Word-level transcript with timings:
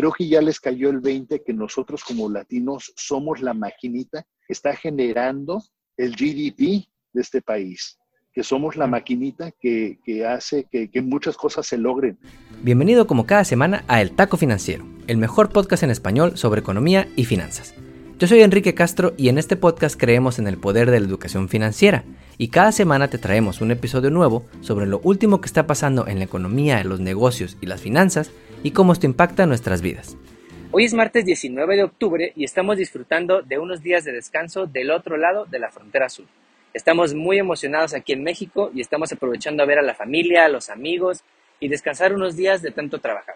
creo 0.00 0.12
que 0.12 0.28
ya 0.28 0.40
les 0.40 0.58
cayó 0.58 0.88
el 0.88 1.00
20 1.00 1.42
que 1.42 1.52
nosotros 1.52 2.02
como 2.02 2.30
latinos 2.30 2.90
somos 2.96 3.42
la 3.42 3.52
maquinita 3.52 4.24
que 4.46 4.54
está 4.54 4.74
generando 4.74 5.62
el 5.98 6.12
GDP 6.12 6.88
de 7.12 7.20
este 7.20 7.42
país, 7.42 7.98
que 8.32 8.42
somos 8.42 8.76
la 8.76 8.86
maquinita 8.86 9.50
que, 9.60 9.98
hace 10.26 10.64
que, 10.70 10.90
que 10.90 11.02
muchas 11.02 11.36
cosas 11.36 11.66
se 11.66 11.76
logren. 11.76 12.18
Bienvenido 12.62 13.06
como 13.06 13.26
cada 13.26 13.44
semana 13.44 13.84
a 13.88 14.00
El 14.00 14.12
Taco 14.12 14.38
Financiero, 14.38 14.86
el 15.06 15.18
mejor 15.18 15.50
podcast 15.50 15.82
en 15.82 15.90
español 15.90 16.38
sobre 16.38 16.62
economía 16.62 17.06
y 17.14 17.26
finanzas. 17.26 17.74
Yo 18.18 18.26
soy 18.26 18.40
Enrique 18.40 18.74
Castro 18.74 19.12
y 19.18 19.28
en 19.28 19.36
este 19.36 19.56
podcast 19.56 20.00
creemos 20.00 20.38
en 20.38 20.46
el 20.46 20.56
poder 20.56 20.90
de 20.90 21.00
la 21.00 21.06
educación 21.06 21.50
financiera 21.50 22.04
y 22.38 22.48
cada 22.48 22.72
semana 22.72 23.08
te 23.08 23.18
traemos 23.18 23.60
un 23.60 23.70
episodio 23.70 24.08
nuevo 24.08 24.46
sobre 24.62 24.86
lo 24.86 25.00
último 25.04 25.42
que 25.42 25.46
está 25.46 25.66
pasando 25.66 26.06
en 26.06 26.18
la 26.18 26.24
economía, 26.24 26.82
los 26.84 27.00
negocios 27.00 27.58
y 27.60 27.66
las 27.66 27.82
finanzas 27.82 28.30
y 28.62 28.72
cómo 28.72 28.92
esto 28.92 29.06
impacta 29.06 29.46
nuestras 29.46 29.82
vidas. 29.82 30.16
Hoy 30.72 30.84
es 30.84 30.94
martes 30.94 31.24
19 31.24 31.76
de 31.76 31.84
octubre 31.84 32.32
y 32.36 32.44
estamos 32.44 32.76
disfrutando 32.76 33.42
de 33.42 33.58
unos 33.58 33.82
días 33.82 34.04
de 34.04 34.12
descanso 34.12 34.66
del 34.66 34.90
otro 34.90 35.16
lado 35.16 35.46
de 35.46 35.58
la 35.58 35.70
frontera 35.70 36.08
sur. 36.08 36.26
Estamos 36.72 37.14
muy 37.14 37.38
emocionados 37.38 37.94
aquí 37.94 38.12
en 38.12 38.22
México 38.22 38.70
y 38.72 38.80
estamos 38.80 39.10
aprovechando 39.12 39.62
a 39.62 39.66
ver 39.66 39.78
a 39.80 39.82
la 39.82 39.94
familia, 39.94 40.44
a 40.44 40.48
los 40.48 40.70
amigos 40.70 41.24
y 41.58 41.68
descansar 41.68 42.14
unos 42.14 42.36
días 42.36 42.62
de 42.62 42.70
tanto 42.70 43.00
trabajar. 43.00 43.34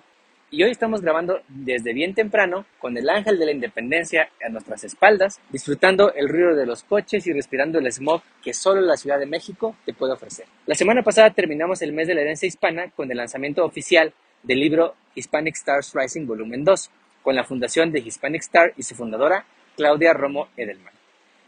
Y 0.51 0.62
hoy 0.62 0.70
estamos 0.70 1.01
grabando 1.01 1.41
desde 1.48 1.93
bien 1.93 2.15
temprano 2.15 2.65
con 2.79 2.96
el 2.96 3.09
ángel 3.10 3.41
de 3.41 3.46
la 3.46 3.51
independencia 3.51 4.29
a 4.46 4.48
nuestras 4.51 4.84
espaldas, 4.84 5.41
disfrutando 5.51 6.15
el 6.15 6.29
ruido 6.29 6.54
de 6.54 6.66
los 6.66 6.84
coches 6.84 7.27
y 7.27 7.32
respirando 7.32 7.80
el 7.80 7.91
smog 7.91 8.23
que 8.41 8.54
solo 8.54 8.80
la 8.80 8.96
Ciudad 8.96 9.18
de 9.18 9.27
México 9.27 9.74
te 9.84 9.93
puede 9.93 10.12
ofrecer. 10.12 10.46
La 10.66 10.77
semana 10.77 11.02
pasada 11.02 11.30
terminamos 11.30 11.82
el 11.82 11.93
mes 11.93 12.06
de 12.06 12.15
la 12.15 12.20
herencia 12.20 12.46
hispana 12.46 12.93
con 12.95 13.10
el 13.10 13.16
lanzamiento 13.16 13.65
oficial 13.65 14.15
del 14.45 14.61
libro 14.61 14.95
Hispanic 15.15 15.57
Stars 15.57 15.93
Rising 15.95 16.27
Volumen 16.27 16.65
2, 16.65 16.91
con 17.23 17.35
la 17.35 17.45
fundación 17.45 17.91
de 17.91 18.01
Hispanic 18.01 18.43
Star 18.43 18.73
y 18.77 18.83
su 18.83 18.95
fundadora, 18.95 19.47
Claudia 19.77 20.12
Romo 20.12 20.49
Edelman. 20.57 20.93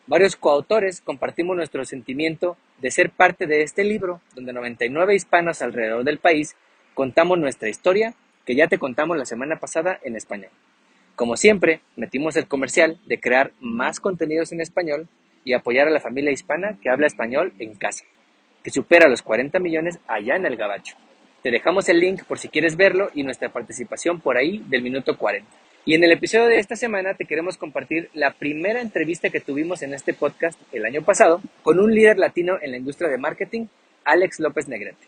Varios 0.07 0.37
coautores 0.37 1.01
compartimos 1.01 1.57
nuestro 1.57 1.85
sentimiento 1.85 2.57
de 2.81 2.91
ser 2.91 3.11
parte 3.11 3.47
de 3.47 3.63
este 3.63 3.85
libro, 3.85 4.21
donde 4.35 4.53
99 4.53 5.15
hispanos 5.15 5.63
alrededor 5.63 6.05
del 6.05 6.19
país 6.19 6.57
contamos 6.95 7.39
nuestra 7.39 7.69
historia 7.69 8.15
que 8.45 8.55
ya 8.55 8.69
te 8.69 8.79
contamos 8.79 9.17
la 9.17 9.27
semana 9.27 9.57
pasada 9.57 9.99
en 10.03 10.17
español. 10.17 10.51
Como 11.17 11.37
siempre, 11.37 11.81
metimos 11.97 12.37
el 12.37 12.47
comercial 12.47 12.99
de 13.07 13.21
crear 13.21 13.53
más 13.61 14.01
contenidos 14.01 14.53
en 14.53 14.61
español 14.61 15.09
y 15.45 15.53
apoyar 15.53 15.89
a 15.89 15.91
la 15.91 16.01
familia 16.01 16.31
hispana 16.33 16.79
que 16.81 16.89
habla 16.89 17.07
español 17.07 17.53
en 17.59 17.75
casa, 17.75 18.05
que 18.63 18.71
supera 18.71 19.09
los 19.09 19.23
40 19.23 19.59
millones 19.59 19.99
allá 20.07 20.37
en 20.37 20.47
el 20.47 20.57
Gabacho. 20.57 20.97
Te 21.47 21.53
dejamos 21.53 21.89
el 21.89 22.01
link 22.01 22.25
por 22.25 22.41
si 22.41 22.49
quieres 22.49 22.77
verlo 22.77 23.09
y 23.15 23.23
nuestra 23.23 23.51
participación 23.51 24.21
por 24.21 24.37
ahí 24.37 24.65
del 24.67 24.83
minuto 24.83 25.17
40. 25.17 25.49
Y 25.85 25.95
en 25.95 26.03
el 26.03 26.11
episodio 26.11 26.47
de 26.47 26.59
esta 26.59 26.75
semana 26.75 27.15
te 27.15 27.25
queremos 27.25 27.57
compartir 27.57 28.11
la 28.15 28.33
primera 28.33 28.81
entrevista 28.81 29.31
que 29.31 29.39
tuvimos 29.39 29.83
en 29.83 29.95
este 29.95 30.13
podcast 30.13 30.59
el 30.73 30.85
año 30.85 31.03
pasado 31.03 31.41
con 31.63 31.79
un 31.79 31.95
líder 31.95 32.19
latino 32.19 32.59
en 32.61 32.73
la 32.73 32.79
industria 32.79 33.09
de 33.09 33.19
marketing, 33.19 33.67
Alex 34.05 34.41
López 34.41 34.67
Negrete. 34.67 35.07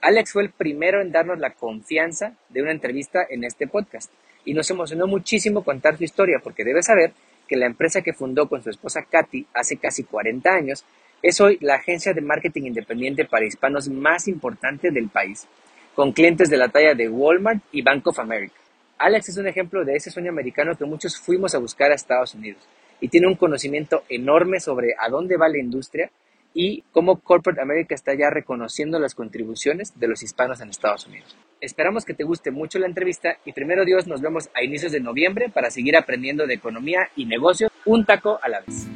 Alex 0.00 0.30
fue 0.30 0.44
el 0.44 0.50
primero 0.50 1.00
en 1.00 1.10
darnos 1.10 1.40
la 1.40 1.50
confianza 1.50 2.34
de 2.50 2.62
una 2.62 2.70
entrevista 2.70 3.26
en 3.28 3.42
este 3.42 3.66
podcast 3.66 4.12
y 4.44 4.54
nos 4.54 4.70
emocionó 4.70 5.08
muchísimo 5.08 5.64
contar 5.64 5.96
su 5.96 6.04
historia 6.04 6.38
porque 6.40 6.62
debes 6.62 6.86
saber 6.86 7.10
que 7.48 7.56
la 7.56 7.66
empresa 7.66 8.00
que 8.00 8.12
fundó 8.12 8.48
con 8.48 8.62
su 8.62 8.70
esposa 8.70 9.02
Katy 9.10 9.48
hace 9.52 9.76
casi 9.78 10.04
40 10.04 10.54
años 10.54 10.84
es 11.20 11.40
hoy 11.40 11.58
la 11.62 11.76
agencia 11.76 12.12
de 12.12 12.20
marketing 12.20 12.66
independiente 12.66 13.24
para 13.24 13.46
hispanos 13.46 13.88
más 13.88 14.28
importante 14.28 14.90
del 14.90 15.08
país, 15.08 15.48
con 15.94 16.12
clientes 16.12 16.50
de 16.50 16.56
la 16.56 16.68
talla 16.68 16.94
de 16.94 17.08
Walmart 17.08 17.62
y 17.72 17.82
Bank 17.82 18.06
of 18.06 18.18
America. 18.18 18.54
Alex 18.98 19.28
es 19.28 19.36
un 19.36 19.46
ejemplo 19.46 19.84
de 19.84 19.94
ese 19.94 20.10
sueño 20.10 20.30
americano 20.30 20.76
que 20.76 20.84
muchos 20.84 21.18
fuimos 21.18 21.54
a 21.54 21.58
buscar 21.58 21.90
a 21.90 21.94
Estados 21.94 22.34
Unidos 22.34 22.62
y 23.00 23.08
tiene 23.08 23.26
un 23.26 23.34
conocimiento 23.34 24.02
enorme 24.08 24.60
sobre 24.60 24.94
a 24.98 25.08
dónde 25.08 25.36
va 25.36 25.48
la 25.48 25.58
industria 25.58 26.10
y 26.54 26.82
cómo 26.92 27.20
Corporate 27.20 27.60
America 27.60 27.94
está 27.94 28.14
ya 28.14 28.30
reconociendo 28.30 28.98
las 28.98 29.14
contribuciones 29.14 29.98
de 29.98 30.06
los 30.06 30.22
hispanos 30.22 30.60
en 30.60 30.70
Estados 30.70 31.06
Unidos. 31.06 31.36
Esperamos 31.60 32.04
que 32.04 32.14
te 32.14 32.24
guste 32.24 32.50
mucho 32.50 32.78
la 32.78 32.86
entrevista 32.86 33.38
y 33.44 33.52
primero 33.52 33.84
Dios 33.84 34.06
nos 34.06 34.20
vemos 34.20 34.48
a 34.54 34.62
inicios 34.62 34.92
de 34.92 35.00
noviembre 35.00 35.48
para 35.48 35.70
seguir 35.70 35.96
aprendiendo 35.96 36.46
de 36.46 36.54
economía 36.54 37.08
y 37.16 37.26
negocios 37.26 37.72
un 37.84 38.04
taco 38.04 38.38
a 38.42 38.48
la 38.48 38.60
vez. 38.60 38.86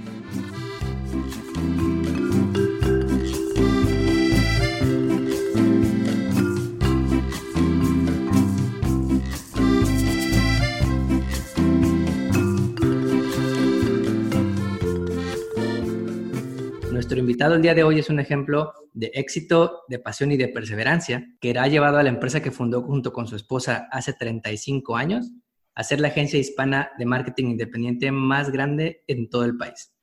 Nuestro 16.98 17.20
invitado 17.20 17.54
el 17.54 17.62
día 17.62 17.76
de 17.76 17.84
hoy 17.84 18.00
es 18.00 18.10
un 18.10 18.18
ejemplo 18.18 18.72
de 18.92 19.12
éxito, 19.14 19.82
de 19.86 20.00
pasión 20.00 20.32
y 20.32 20.36
de 20.36 20.48
perseverancia 20.48 21.24
que 21.40 21.56
ha 21.56 21.68
llevado 21.68 21.98
a 21.98 22.02
la 22.02 22.08
empresa 22.08 22.42
que 22.42 22.50
fundó 22.50 22.82
junto 22.82 23.12
con 23.12 23.28
su 23.28 23.36
esposa 23.36 23.86
hace 23.92 24.14
35 24.14 24.96
años 24.96 25.30
a 25.76 25.84
ser 25.84 26.00
la 26.00 26.08
agencia 26.08 26.40
hispana 26.40 26.90
de 26.98 27.06
marketing 27.06 27.50
independiente 27.50 28.10
más 28.10 28.50
grande 28.50 29.04
en 29.06 29.30
todo 29.30 29.44
el 29.44 29.56
país. 29.56 29.94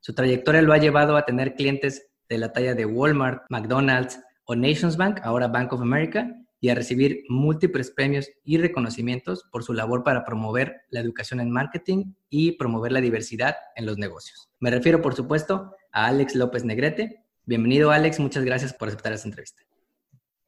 Su 0.00 0.14
trayectoria 0.14 0.62
lo 0.62 0.72
ha 0.72 0.78
llevado 0.78 1.18
a 1.18 1.26
tener 1.26 1.54
clientes 1.54 2.08
de 2.30 2.38
la 2.38 2.50
talla 2.50 2.74
de 2.74 2.86
Walmart, 2.86 3.42
McDonald's 3.50 4.18
o 4.44 4.56
Nations 4.56 4.96
Bank, 4.96 5.20
ahora 5.24 5.48
Bank 5.48 5.74
of 5.74 5.82
America, 5.82 6.34
y 6.60 6.70
a 6.70 6.74
recibir 6.74 7.24
múltiples 7.28 7.90
premios 7.90 8.30
y 8.42 8.56
reconocimientos 8.56 9.44
por 9.52 9.64
su 9.64 9.74
labor 9.74 10.02
para 10.02 10.24
promover 10.24 10.76
la 10.88 11.00
educación 11.00 11.40
en 11.40 11.50
marketing 11.50 12.14
y 12.30 12.52
promover 12.52 12.92
la 12.92 13.02
diversidad 13.02 13.54
en 13.76 13.84
los 13.84 13.98
negocios. 13.98 14.48
Me 14.60 14.70
refiero, 14.70 15.02
por 15.02 15.14
supuesto, 15.14 15.74
a 15.92 16.06
Alex 16.06 16.34
López 16.34 16.64
Negrete. 16.64 17.24
Bienvenido, 17.44 17.90
Alex. 17.90 18.20
Muchas 18.20 18.44
gracias 18.44 18.72
por 18.72 18.88
aceptar 18.88 19.12
esta 19.12 19.28
entrevista. 19.28 19.62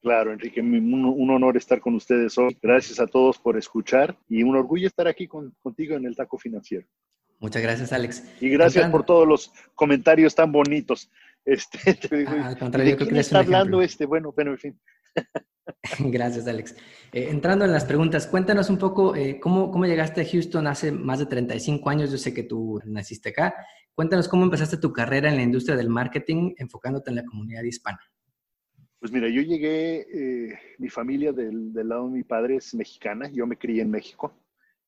Claro, 0.02 0.32
Enrique, 0.32 0.60
un, 0.60 1.30
honor 1.30 1.56
estar 1.56 1.80
con 1.80 1.94
ustedes 1.94 2.36
hoy. 2.38 2.56
Gracias 2.62 3.00
a 3.00 3.06
todos 3.06 3.38
por 3.38 3.58
escuchar 3.58 4.16
y 4.28 4.42
un 4.42 4.56
orgullo 4.56 4.86
estar 4.86 5.06
aquí 5.06 5.28
contigo 5.28 5.96
en 5.96 6.06
el 6.06 6.16
Taco 6.16 6.38
Financiero. 6.38 6.86
Muchas 7.38 7.62
gracias, 7.62 7.92
Alex. 7.92 8.24
Y 8.40 8.48
gracias 8.50 8.90
por 8.90 9.04
todos 9.04 9.26
los 9.26 9.52
comentarios 9.74 10.34
tan 10.34 10.52
bonitos. 10.52 11.10
Este, 11.44 11.94
te 12.08 12.16
digo, 12.16 12.32
ah, 12.34 12.54
está 13.12 13.38
hablando 13.38 13.82
este? 13.82 14.06
Bueno, 14.06 14.32
bueno, 14.32 14.52
en 14.52 14.58
fin. 14.58 14.80
Gracias, 15.98 16.46
Alex. 16.46 16.74
Eh, 17.12 17.28
entrando 17.30 17.64
en 17.64 17.72
las 17.72 17.84
preguntas, 17.84 18.26
cuéntanos 18.26 18.70
un 18.70 18.78
poco 18.78 19.14
eh, 19.16 19.38
¿cómo, 19.40 19.70
cómo 19.70 19.86
llegaste 19.86 20.20
a 20.20 20.24
Houston 20.24 20.66
hace 20.66 20.92
más 20.92 21.18
de 21.18 21.26
35 21.26 21.88
años. 21.90 22.10
Yo 22.10 22.18
sé 22.18 22.34
que 22.34 22.42
tú 22.42 22.80
naciste 22.84 23.30
acá. 23.30 23.54
Cuéntanos 24.00 24.28
cómo 24.28 24.44
empezaste 24.44 24.78
tu 24.78 24.94
carrera 24.94 25.28
en 25.28 25.36
la 25.36 25.42
industria 25.42 25.76
del 25.76 25.90
marketing 25.90 26.54
enfocándote 26.56 27.10
en 27.10 27.16
la 27.16 27.24
comunidad 27.26 27.62
hispana. 27.64 28.00
Pues 28.98 29.12
mira, 29.12 29.28
yo 29.28 29.42
llegué, 29.42 30.06
eh, 30.10 30.58
mi 30.78 30.88
familia 30.88 31.34
del, 31.34 31.74
lado 31.74 32.06
de 32.06 32.12
mi 32.12 32.22
padre 32.22 32.56
es 32.56 32.74
mexicana, 32.74 33.28
yo 33.30 33.46
me 33.46 33.58
crié 33.58 33.82
en 33.82 33.90
México 33.90 34.32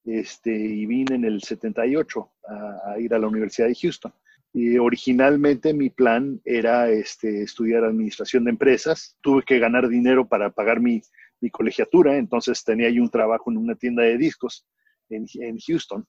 este, 0.07 0.51
y 0.51 0.87
vine 0.87 1.17
en 1.17 1.27
el 1.27 1.43
78 1.43 2.33
a, 2.49 2.93
a 2.93 3.01
ir 3.01 3.13
a 3.13 3.19
la 3.19 3.29
Universidad 3.29 3.69
de 3.69 3.75
Houston. 3.75 4.15
Y 4.55 4.79
originalmente 4.79 5.75
mi 5.75 5.91
plan 5.91 6.41
era 6.47 6.89
este, 6.89 7.43
estudiar 7.43 7.85
administración 7.85 8.45
de 8.45 8.53
empresas. 8.53 9.19
Tuve 9.21 9.43
que 9.43 9.59
ganar 9.59 9.91
dinero 9.91 10.27
para 10.27 10.49
pagar 10.49 10.81
mi, 10.81 11.03
mi 11.43 11.51
colegiatura, 11.51 12.17
entonces 12.17 12.65
tenía 12.65 12.89
yo 12.89 13.03
un 13.03 13.11
trabajo 13.11 13.51
en 13.51 13.59
una 13.59 13.75
tienda 13.75 14.05
de 14.05 14.17
discos 14.17 14.67
en, 15.11 15.27
en 15.35 15.59
Houston. 15.59 16.07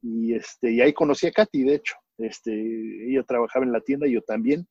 Y, 0.00 0.32
este, 0.32 0.72
y 0.72 0.80
ahí 0.80 0.94
conocí 0.94 1.26
a 1.26 1.32
Katy, 1.32 1.62
de 1.62 1.74
hecho. 1.74 1.96
Este, 2.18 3.10
ella 3.10 3.22
trabajaba 3.22 3.64
en 3.64 3.72
la 3.72 3.80
tienda 3.80 4.06
y 4.06 4.12
yo 4.12 4.22
también. 4.22 4.66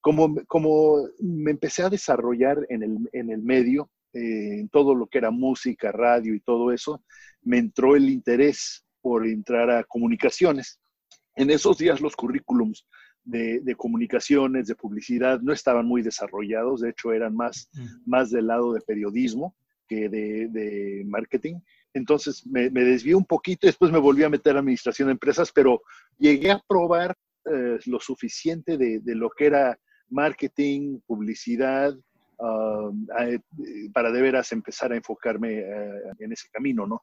Como, 0.00 0.34
como 0.46 1.08
me 1.20 1.52
empecé 1.52 1.82
a 1.82 1.90
desarrollar 1.90 2.66
en 2.68 2.82
el, 2.82 2.98
en 3.12 3.30
el 3.30 3.42
medio, 3.42 3.90
eh, 4.12 4.60
en 4.60 4.68
todo 4.68 4.94
lo 4.94 5.06
que 5.06 5.18
era 5.18 5.30
música, 5.30 5.92
radio 5.92 6.34
y 6.34 6.40
todo 6.40 6.72
eso, 6.72 7.02
me 7.42 7.58
entró 7.58 7.96
el 7.96 8.10
interés 8.10 8.84
por 9.00 9.26
entrar 9.26 9.70
a 9.70 9.84
comunicaciones. 9.84 10.80
En 11.34 11.50
esos 11.50 11.78
días 11.78 12.00
los 12.00 12.14
currículums 12.14 12.86
de, 13.24 13.74
comunicaciones, 13.76 14.66
de 14.66 14.74
publicidad, 14.74 15.40
no 15.40 15.52
estaban 15.52 15.86
muy 15.86 16.02
desarrollados, 16.02 16.80
de 16.80 16.90
hecho 16.90 17.12
eran 17.12 17.34
más, 17.34 17.70
más 18.04 18.30
del 18.30 18.48
lado 18.48 18.72
de 18.72 18.80
periodismo 18.80 19.54
que 19.88 20.08
de, 20.08 21.02
marketing. 21.06 21.60
Entonces 21.94 22.46
me, 22.46 22.70
me, 22.70 22.84
desvié 22.84 23.14
un 23.14 23.24
poquito 23.24 23.66
después 23.66 23.92
me 23.92 23.98
volví 23.98 24.22
a 24.22 24.30
meter 24.30 24.56
a 24.56 24.60
administración 24.60 25.08
de 25.08 25.12
empresas, 25.12 25.52
pero 25.52 25.82
llegué 26.18 26.50
a 26.50 26.62
probar 26.66 27.16
eh, 27.44 27.78
lo 27.86 27.98
suficiente 27.98 28.78
de, 28.78 29.00
lo 29.14 29.28
que 29.30 29.46
era 29.46 29.76
marketing, 30.08 31.00
publicidad, 31.06 31.92
um, 32.38 33.06
para 33.92 34.12
de 34.12 34.22
veras 34.22 34.52
empezar 34.52 34.92
a 34.92 34.96
enfocarme 34.96 35.58
eh, 35.58 36.02
en 36.20 36.32
ese 36.32 36.48
camino, 36.52 36.86
¿no? 36.86 37.02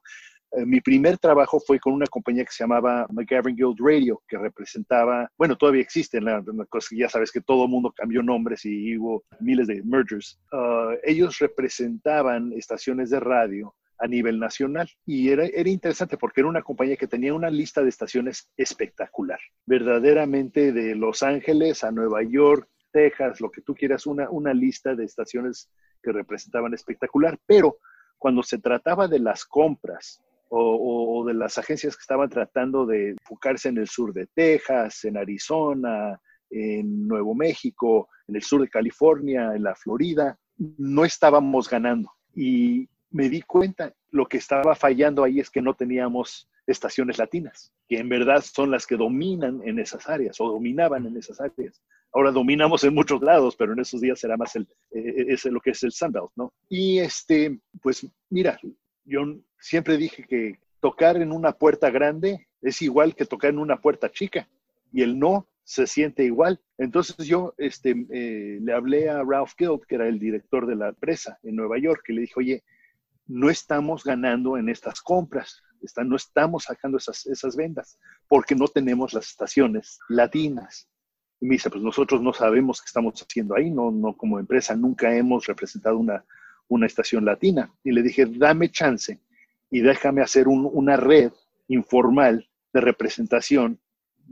Eh, 0.52 0.64
mi 0.64 0.80
primer 0.80 1.18
trabajo 1.18 1.60
fue 1.60 1.78
con 1.78 1.92
una 1.92 2.06
compañía 2.06 2.44
que 2.44 2.52
se 2.52 2.64
llamaba 2.64 3.06
McGavin 3.10 3.54
Guild 3.54 3.78
Radio, 3.78 4.22
que 4.26 4.38
representaba, 4.38 5.30
bueno, 5.36 5.56
todavía 5.56 5.82
existe, 5.82 6.20
la, 6.20 6.42
cosa 6.68 6.88
ya 6.96 7.08
sabes 7.08 7.30
que 7.30 7.40
todo 7.40 7.64
el 7.64 7.70
mundo 7.70 7.92
cambió 7.94 8.22
nombres 8.22 8.64
y 8.64 8.96
hubo 8.96 9.22
miles 9.40 9.66
de 9.68 9.82
mergers. 9.84 10.40
Ah, 10.52 10.94
ellos 11.04 11.38
representaban 11.38 12.52
estaciones 12.54 13.10
de 13.10 13.20
radio 13.20 13.74
a 14.00 14.06
nivel 14.06 14.40
nacional. 14.40 14.88
Y 15.06 15.30
era, 15.30 15.46
era 15.46 15.68
interesante 15.68 16.16
porque 16.16 16.40
era 16.40 16.48
una 16.48 16.62
compañía 16.62 16.96
que 16.96 17.06
tenía 17.06 17.34
una 17.34 17.50
lista 17.50 17.82
de 17.82 17.90
estaciones 17.90 18.50
espectacular, 18.56 19.38
verdaderamente 19.66 20.72
de 20.72 20.94
Los 20.94 21.22
Ángeles 21.22 21.84
a 21.84 21.92
Nueva 21.92 22.22
York, 22.22 22.68
Texas, 22.90 23.40
lo 23.40 23.50
que 23.50 23.60
tú 23.60 23.74
quieras, 23.74 24.06
una, 24.06 24.28
una 24.30 24.52
lista 24.52 24.94
de 24.94 25.04
estaciones 25.04 25.70
que 26.02 26.12
representaban 26.12 26.74
espectacular, 26.74 27.38
pero 27.46 27.78
cuando 28.18 28.42
se 28.42 28.58
trataba 28.58 29.06
de 29.06 29.20
las 29.20 29.44
compras 29.44 30.22
o, 30.52 31.24
de 31.26 31.34
las 31.34 31.58
agencias 31.58 31.96
que 31.96 32.00
estaban 32.00 32.28
tratando 32.28 32.84
de 32.84 33.10
enfocarse 33.10 33.68
en 33.68 33.78
el 33.78 33.86
sur 33.86 34.12
de 34.12 34.26
Texas, 34.26 35.04
en 35.04 35.16
Arizona, 35.16 36.20
en 36.50 37.06
Nuevo 37.06 37.34
México, 37.34 38.08
en 38.26 38.34
el 38.36 38.42
sur 38.42 38.60
de 38.60 38.68
California, 38.68 39.52
en 39.54 39.62
la 39.62 39.76
Florida, 39.76 40.36
no 40.58 41.04
estábamos 41.04 41.70
ganando. 41.70 42.10
Y 42.34 42.88
me 43.10 43.28
di 43.28 43.42
cuenta, 43.42 43.94
lo 44.10 44.26
que 44.26 44.38
estaba 44.38 44.74
fallando 44.74 45.24
ahí 45.24 45.40
es 45.40 45.50
que 45.50 45.62
no 45.62 45.74
teníamos 45.74 46.48
estaciones 46.66 47.18
latinas, 47.18 47.72
que 47.88 47.98
en 47.98 48.08
verdad 48.08 48.42
son 48.42 48.70
las 48.70 48.86
que 48.86 48.96
dominan 48.96 49.60
en 49.64 49.78
esas 49.78 50.08
áreas 50.08 50.40
o 50.40 50.48
dominaban 50.48 51.06
en 51.06 51.16
esas 51.16 51.40
áreas. 51.40 51.82
Ahora 52.12 52.30
dominamos 52.32 52.82
en 52.84 52.94
muchos 52.94 53.22
lados, 53.22 53.56
pero 53.56 53.72
en 53.72 53.80
esos 53.80 54.00
días 54.00 54.22
era 54.24 54.36
más 54.36 54.56
el, 54.56 54.66
eh, 54.90 55.36
lo 55.44 55.60
que 55.60 55.70
es 55.70 55.82
el 55.82 55.92
Sunbelt, 55.92 56.30
¿no? 56.36 56.52
Y 56.68 56.98
este, 56.98 57.58
pues 57.82 58.06
mira, 58.30 58.58
yo 59.04 59.22
siempre 59.58 59.96
dije 59.96 60.24
que 60.24 60.58
tocar 60.80 61.16
en 61.16 61.32
una 61.32 61.52
puerta 61.52 61.90
grande 61.90 62.48
es 62.62 62.82
igual 62.82 63.14
que 63.14 63.26
tocar 63.26 63.50
en 63.50 63.58
una 63.58 63.80
puerta 63.80 64.10
chica 64.10 64.48
y 64.92 65.02
el 65.02 65.18
no 65.18 65.46
se 65.62 65.86
siente 65.86 66.24
igual. 66.24 66.60
Entonces 66.78 67.26
yo 67.26 67.54
este, 67.58 67.94
eh, 68.10 68.58
le 68.60 68.72
hablé 68.72 69.08
a 69.08 69.22
Ralph 69.22 69.52
Guild, 69.56 69.86
que 69.86 69.94
era 69.94 70.08
el 70.08 70.18
director 70.18 70.66
de 70.66 70.74
la 70.74 70.88
empresa 70.88 71.38
en 71.44 71.54
Nueva 71.54 71.78
York, 71.78 72.02
y 72.08 72.14
le 72.14 72.20
dije, 72.22 72.34
oye, 72.36 72.64
no 73.30 73.48
estamos 73.48 74.02
ganando 74.02 74.56
en 74.56 74.68
estas 74.68 75.00
compras, 75.00 75.62
no 76.04 76.16
estamos 76.16 76.64
sacando 76.64 76.98
esas, 76.98 77.26
esas 77.26 77.54
ventas 77.56 77.96
porque 78.28 78.56
no 78.56 78.66
tenemos 78.66 79.12
las 79.12 79.28
estaciones 79.28 80.00
latinas. 80.08 80.88
Y 81.40 81.46
me 81.46 81.54
dice, 81.54 81.70
pues 81.70 81.82
nosotros 81.82 82.20
no 82.20 82.32
sabemos 82.32 82.80
qué 82.80 82.86
estamos 82.86 83.22
haciendo 83.22 83.54
ahí, 83.54 83.70
no, 83.70 83.90
no 83.92 84.16
como 84.16 84.38
empresa 84.38 84.74
nunca 84.74 85.14
hemos 85.16 85.46
representado 85.46 85.96
una, 85.96 86.24
una 86.68 86.86
estación 86.86 87.24
latina. 87.24 87.72
Y 87.84 87.92
le 87.92 88.02
dije, 88.02 88.26
dame 88.26 88.68
chance 88.70 89.20
y 89.70 89.80
déjame 89.80 90.22
hacer 90.22 90.48
una 90.48 90.96
red 90.96 91.32
informal 91.68 92.50
de 92.72 92.80
representación 92.80 93.80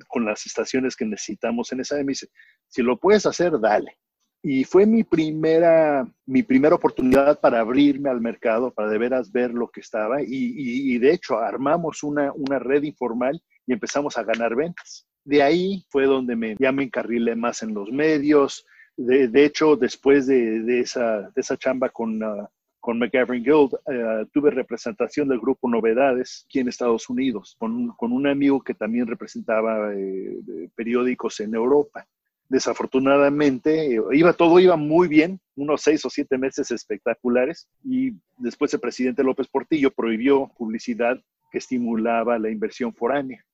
con 0.08 0.24
las 0.24 0.44
estaciones 0.44 0.96
que 0.96 1.04
necesitamos 1.04 1.72
en 1.72 1.80
esa. 1.80 2.00
Y 2.00 2.04
me 2.04 2.12
dice, 2.12 2.28
si 2.66 2.82
lo 2.82 2.98
puedes 2.98 3.26
hacer, 3.26 3.58
dale. 3.60 3.96
Y 4.42 4.64
fue 4.64 4.86
mi 4.86 5.02
primera, 5.02 6.06
mi 6.26 6.42
primera 6.42 6.76
oportunidad 6.76 7.40
para 7.40 7.60
abrirme 7.60 8.08
al 8.08 8.20
mercado, 8.20 8.72
para 8.72 8.88
de 8.88 8.98
veras 8.98 9.32
ver 9.32 9.52
lo 9.52 9.68
que 9.68 9.80
estaba. 9.80 10.22
Y, 10.22 10.96
de 10.98 11.12
hecho, 11.12 11.38
armamos 11.38 12.04
una, 12.04 12.32
una, 12.32 12.58
red 12.58 12.84
informal 12.84 13.42
y 13.66 13.72
empezamos 13.72 14.16
a 14.16 14.22
ganar 14.22 14.54
ventas. 14.54 15.06
De 15.24 15.42
ahí 15.42 15.84
fue 15.90 16.06
donde 16.06 16.36
me, 16.36 16.56
ya 16.58 16.70
me 16.70 16.84
encarrilé 16.84 17.34
más 17.34 17.62
en 17.62 17.74
los 17.74 17.90
medios. 17.90 18.64
De, 18.96 19.28
de 19.28 19.44
hecho, 19.44 19.76
después 19.76 20.26
de, 20.28 20.60
de, 20.60 20.80
esa, 20.80 21.22
de 21.22 21.40
esa 21.40 21.56
chamba 21.56 21.88
con, 21.88 22.22
uh, 22.22 22.46
con 22.78 22.98
McGavin 22.98 23.42
Guild, 23.42 23.74
uh, 23.74 24.26
tuve 24.32 24.50
representación 24.50 25.28
del 25.28 25.40
grupo 25.40 25.68
Novedades 25.68 26.44
aquí 26.46 26.60
en 26.60 26.68
Estados 26.68 27.10
Unidos, 27.10 27.56
con, 27.58 27.88
con 27.96 28.12
un 28.12 28.26
amigo 28.28 28.62
que 28.62 28.74
también 28.74 29.06
representaba 29.08 29.92
eh, 29.94 30.38
periódicos 30.76 31.40
en 31.40 31.54
Europa 31.54 32.06
desafortunadamente 32.48 33.98
iba 34.12 34.32
todo 34.32 34.58
iba 34.58 34.76
muy 34.76 35.08
bien, 35.08 35.40
unos 35.54 35.82
seis 35.82 36.04
o 36.04 36.10
siete 36.10 36.38
meses 36.38 36.70
espectaculares 36.70 37.68
y 37.84 38.12
después 38.38 38.72
el 38.74 38.80
presidente 38.80 39.22
López 39.22 39.48
Portillo 39.48 39.90
prohibió 39.90 40.48
publicidad 40.56 41.20
que 41.50 41.58
estimulaba 41.58 42.38
la 42.38 42.50
inversión 42.50 42.94
foránea. 42.94 43.44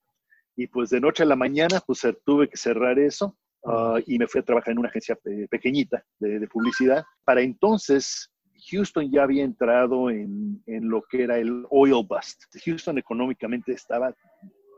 Y 0.55 0.67
pues 0.67 0.89
de 0.89 1.01
noche 1.01 1.23
a 1.23 1.25
la 1.25 1.35
mañana 1.35 1.81
pues 1.85 2.07
tuve 2.25 2.47
que 2.49 2.57
cerrar 2.57 2.97
eso 2.97 3.37
ah, 3.65 3.99
y 4.05 4.17
me 4.17 4.27
fui 4.27 4.39
a 4.39 4.45
trabajar 4.45 4.71
en 4.71 4.79
una 4.79 4.89
agencia 4.89 5.17
pequeñita 5.49 6.05
de, 6.19 6.47
publicidad. 6.47 7.03
Para 7.25 7.41
entonces 7.41 8.31
Houston 8.71 9.11
ya 9.11 9.23
había 9.23 9.43
entrado 9.43 10.09
en, 10.09 10.63
en 10.65 10.87
lo 10.87 11.01
que 11.01 11.23
era 11.23 11.37
el 11.37 11.65
oil 11.69 12.05
bust. 12.07 12.43
Houston 12.65 12.97
económicamente 12.97 13.73
estaba 13.73 14.15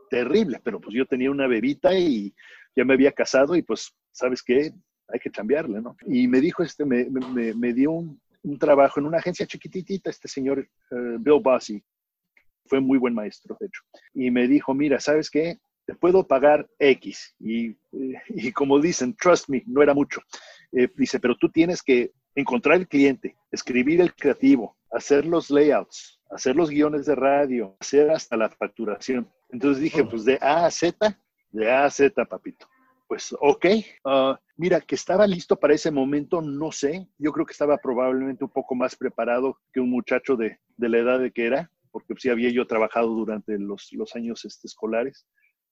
terrible, 0.08 0.60
pero 0.64 0.80
pues 0.80 0.94
yo 0.94 1.06
tenía 1.06 1.30
una 1.30 1.46
bebita 1.46 1.96
y 1.96 2.34
ya 2.76 2.84
me 2.84 2.94
había 2.94 3.12
casado 3.12 3.56
y 3.56 3.62
pues, 3.62 3.92
¿sabes 4.12 4.42
qué? 4.42 4.72
Hay 5.08 5.20
que 5.20 5.30
cambiarle, 5.30 5.80
¿no? 5.80 5.96
Y 6.06 6.28
me 6.28 6.40
dijo, 6.40 6.62
este, 6.62 6.84
me, 6.84 7.06
me, 7.06 7.54
me 7.54 7.72
dio 7.72 7.92
un, 7.92 8.20
un, 8.42 8.58
trabajo 8.58 9.00
en 9.00 9.06
una 9.06 9.18
agencia 9.18 9.46
chiquitita, 9.46 10.10
este 10.10 10.28
señor 10.28 10.60
eh, 10.60 11.16
Bill 11.18 11.40
Bossy, 11.42 11.82
fue 12.66 12.80
muy 12.80 12.98
buen 12.98 13.14
maestro, 13.14 13.56
de 13.58 13.66
hecho, 13.66 13.82
y 14.14 14.30
me 14.30 14.46
dijo, 14.46 14.74
mira, 14.74 15.00
¿sabes 15.00 15.30
qué? 15.30 15.58
Te 15.86 15.94
puedo 15.94 16.26
pagar 16.26 16.68
X. 16.78 17.34
Y, 17.40 17.74
y 18.28 18.52
como 18.52 18.78
dicen, 18.78 19.14
trust 19.14 19.48
me, 19.48 19.62
no 19.66 19.82
era 19.82 19.94
mucho. 19.94 20.20
Eh, 20.72 20.88
dice, 20.94 21.18
pero 21.18 21.34
tú 21.34 21.48
tienes 21.48 21.82
que 21.82 22.12
encontrar 22.34 22.76
el 22.76 22.86
cliente, 22.86 23.36
escribir 23.50 24.02
el 24.02 24.14
creativo, 24.14 24.76
hacer 24.90 25.24
los 25.24 25.50
layouts, 25.50 26.20
hacer 26.30 26.56
los 26.56 26.70
guiones 26.70 27.06
de 27.06 27.14
radio, 27.14 27.76
hacer 27.80 28.10
hasta 28.10 28.36
la 28.36 28.50
facturación. 28.50 29.30
Entonces 29.48 29.82
dije, 29.82 30.04
pues 30.04 30.24
de 30.24 30.38
A 30.40 30.66
a 30.66 30.70
Z, 30.70 31.18
de 31.50 31.70
A 31.70 31.88
Z, 31.90 32.24
papito. 32.26 32.68
Pues 33.06 33.34
ok, 33.40 33.66
ah, 34.04 34.38
mira, 34.56 34.80
que 34.80 34.94
estaba 34.94 35.26
listo 35.26 35.56
para 35.56 35.74
ese 35.74 35.90
momento, 35.90 36.42
no 36.42 36.70
sé. 36.72 37.08
Yo 37.18 37.32
creo 37.32 37.46
que 37.46 37.52
estaba 37.52 37.78
probablemente 37.78 38.44
un 38.44 38.50
poco 38.50 38.74
más 38.74 38.96
preparado 38.96 39.58
que 39.72 39.80
un 39.80 39.90
muchacho 39.90 40.36
de, 40.36 40.58
de 40.76 40.88
la 40.88 40.98
edad 40.98 41.18
de 41.18 41.30
que 41.30 41.46
era, 41.46 41.70
porque 41.90 42.14
sí 42.18 42.28
había 42.28 42.50
yo 42.50 42.66
trabajado 42.66 43.08
durante 43.08 43.58
los, 43.58 43.92
los 43.92 44.14
años 44.14 44.44
este, 44.44 44.66
escolares 44.66 45.26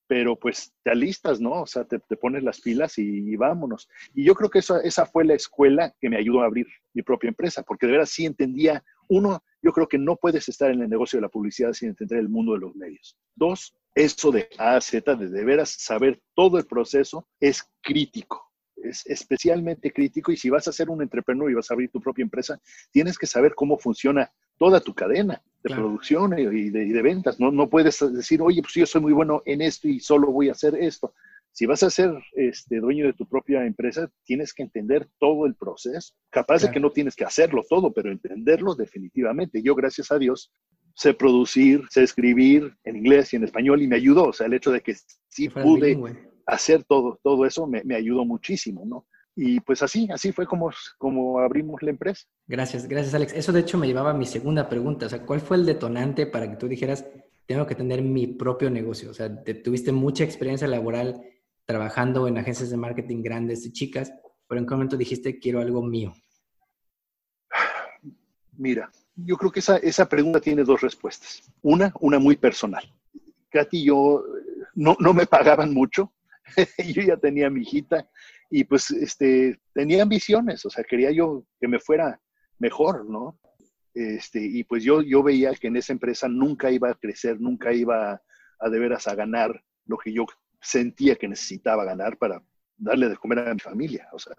pero 0.07 0.37
pues 0.37 0.73
te 0.83 0.91
alistas, 0.91 1.39
¿no? 1.39 1.61
O 1.61 1.67
sea, 1.67 1.83
te, 1.83 1.99
te 1.99 2.15
pones 2.15 2.41
las 2.41 2.61
pilas 2.61 2.97
y, 2.97 3.35
vámonos. 3.35 3.89
Y 4.13 4.23
yo 4.23 4.33
creo 4.33 4.49
que 4.49 4.59
eso, 4.59 4.81
esa 4.81 5.05
fue 5.05 5.25
la 5.25 5.33
escuela 5.33 5.93
que 5.99 6.09
me 6.09 6.17
ayudó 6.17 6.41
a 6.41 6.45
abrir 6.45 6.65
mi 6.93 7.03
propia 7.03 7.27
empresa, 7.27 7.61
porque 7.63 7.85
de 7.85 7.91
verdad 7.91 8.07
sí 8.07 8.25
entendía, 8.25 8.83
uno, 9.09 9.43
yo 9.61 9.71
creo 9.73 9.87
que 9.87 9.97
no 9.97 10.15
puedes 10.15 10.47
estar 10.49 10.71
en 10.71 10.81
el 10.81 10.89
negocio 10.89 11.17
de 11.17 11.23
la 11.23 11.29
publicidad 11.29 11.73
sin 11.73 11.89
entender 11.89 12.19
el 12.19 12.29
mundo 12.29 12.53
de 12.53 12.59
los 12.59 12.75
medios. 12.75 13.17
Dos, 13.35 13.75
eso 13.97 14.31
de 14.31 14.47
A 14.59 14.75
a 14.75 14.81
Z, 14.81 15.15
de 15.15 15.29
de 15.29 15.43
veras 15.43 15.71
saber 15.71 16.21
todo 16.35 16.57
el 16.57 16.65
proceso, 16.65 17.27
es 17.39 17.63
crítico. 17.81 18.43
Es 18.75 19.03
especialmente 19.07 19.91
crítico 19.91 20.31
y 20.31 20.37
si 20.37 20.51
vas 20.51 20.67
a 20.67 20.71
ser 20.71 20.89
un 20.91 21.01
entrepreneur 21.01 21.49
y 21.49 21.55
vas 21.55 21.71
a 21.71 21.73
abrir 21.73 21.89
tu 21.89 21.99
propia 21.99 22.21
empresa, 22.21 22.61
tienes 22.91 23.17
que 23.17 23.25
saber 23.25 23.55
cómo 23.55 23.79
funciona 23.79 24.31
toda 24.57 24.79
tu 24.81 24.93
cadena 24.93 25.41
de 25.63 25.73
producción 25.73 26.37
y 26.37 26.69
de, 26.69 27.01
ventas. 27.01 27.39
No, 27.39 27.51
no 27.51 27.69
puedes 27.69 27.99
decir, 28.13 28.39
oye, 28.41 28.61
pues 28.61 28.75
yo 28.75 28.85
soy 28.85 29.01
muy 29.01 29.13
bueno 29.13 29.41
en 29.45 29.61
esto 29.61 29.87
y 29.87 29.99
solo 29.99 30.31
voy 30.31 30.49
a 30.49 30.51
hacer 30.51 30.75
esto. 30.75 31.13
Si 31.51 31.65
vas 31.65 31.81
a 31.81 31.89
ser 31.89 32.11
este, 32.33 32.79
dueño 32.79 33.07
de 33.07 33.13
tu 33.13 33.27
propia 33.27 33.65
empresa, 33.65 34.11
tienes 34.23 34.53
que 34.53 34.61
entender 34.61 35.07
todo 35.17 35.47
el 35.47 35.55
proceso. 35.55 36.13
Capaz 36.29 36.61
de 36.61 36.69
que 36.69 36.79
no 36.79 36.91
tienes 36.91 37.15
que 37.15 37.25
hacerlo 37.25 37.65
todo, 37.67 37.91
pero 37.91 38.11
entenderlo 38.11 38.75
definitivamente. 38.75 39.63
Yo, 39.63 39.73
gracias 39.73 40.11
a 40.11 40.19
Dios, 40.19 40.51
sé 40.97 41.13
producir, 41.13 41.83
sé 41.91 42.01
escribir 42.01 42.75
en 42.83 42.95
inglés 42.95 43.31
y 43.31 43.35
en 43.35 43.43
español 43.43 43.81
y 43.83 43.87
me 43.87 43.95
ayudó. 43.95 44.29
O 44.29 44.33
sea, 44.33 44.47
el 44.47 44.53
hecho 44.55 44.71
de 44.71 44.81
que 44.81 44.95
sí 45.29 45.47
pude 45.47 45.95
hacer 46.47 46.83
todo, 46.85 47.19
todo 47.21 47.45
eso 47.45 47.67
me, 47.67 47.83
me, 47.83 47.95
ayudó 47.95 48.25
muchísimo, 48.25 48.83
¿no? 48.83 49.05
Y 49.35 49.59
pues 49.59 49.83
así, 49.83 50.09
así 50.11 50.31
fue 50.31 50.47
como, 50.47 50.71
como 50.97 51.37
abrimos 51.37 51.83
la 51.83 51.91
empresa. 51.91 52.25
Gracias, 52.47 52.87
gracias 52.87 53.13
Alex. 53.13 53.33
Eso 53.33 53.51
de 53.51 53.59
hecho 53.59 53.77
me 53.77 53.85
llevaba 53.85 54.09
a 54.09 54.15
mi 54.15 54.25
segunda 54.25 54.67
pregunta. 54.67 55.05
O 55.05 55.09
sea, 55.09 55.23
¿cuál 55.23 55.39
fue 55.39 55.57
el 55.57 55.67
detonante 55.67 56.25
para 56.25 56.49
que 56.49 56.57
tú 56.57 56.67
dijeras, 56.67 57.05
tengo 57.45 57.67
que 57.67 57.75
tener 57.75 58.01
mi 58.01 58.25
propio 58.25 58.71
negocio? 58.71 59.11
O 59.11 59.13
sea, 59.13 59.43
tuviste 59.63 59.91
mucha 59.91 60.23
experiencia 60.23 60.67
laboral 60.67 61.21
trabajando 61.65 62.27
en 62.27 62.39
agencias 62.39 62.71
de 62.71 62.77
marketing 62.77 63.21
grandes 63.21 63.63
y 63.67 63.71
chicas, 63.71 64.11
pero 64.47 64.59
en 64.59 64.65
qué 64.65 64.73
momento 64.73 64.97
dijiste, 64.97 65.37
quiero 65.37 65.61
algo 65.61 65.83
mío. 65.83 66.11
Mira, 68.57 68.89
yo 69.17 69.35
creo 69.37 69.51
que 69.51 69.59
esa, 69.59 69.77
esa 69.77 70.07
pregunta 70.07 70.39
tiene 70.39 70.63
dos 70.63 70.81
respuestas. 70.81 71.41
Una, 71.61 71.91
una 71.99 72.19
muy 72.19 72.35
personal. 72.35 72.83
Katy 73.49 73.79
y 73.79 73.85
yo 73.85 74.23
no, 74.75 74.95
no 74.99 75.13
me 75.13 75.25
pagaban 75.25 75.73
mucho. 75.73 76.13
yo 76.93 77.01
ya 77.01 77.17
tenía 77.17 77.49
mi 77.49 77.61
hijita 77.61 78.07
y 78.49 78.63
pues 78.63 78.91
este, 78.91 79.59
tenía 79.73 80.03
ambiciones, 80.03 80.65
o 80.65 80.69
sea, 80.69 80.83
quería 80.83 81.11
yo 81.11 81.43
que 81.59 81.67
me 81.67 81.79
fuera 81.79 82.21
mejor, 82.59 83.09
¿no? 83.09 83.39
Este, 83.93 84.39
y 84.39 84.63
pues 84.63 84.83
yo, 84.83 85.01
yo 85.01 85.23
veía 85.23 85.53
que 85.53 85.67
en 85.67 85.75
esa 85.77 85.91
empresa 85.91 86.29
nunca 86.29 86.71
iba 86.71 86.89
a 86.89 86.93
crecer, 86.93 87.41
nunca 87.41 87.73
iba 87.73 88.11
a, 88.11 88.21
a 88.59 88.69
de 88.69 88.79
veras 88.79 89.07
a 89.07 89.15
ganar 89.15 89.63
lo 89.85 89.97
que 89.97 90.13
yo 90.13 90.25
sentía 90.61 91.15
que 91.15 91.27
necesitaba 91.27 91.83
ganar 91.83 92.17
para 92.17 92.41
darle 92.77 93.09
de 93.09 93.17
comer 93.17 93.39
a 93.39 93.53
mi 93.53 93.59
familia, 93.59 94.07
o 94.13 94.19
sea, 94.19 94.35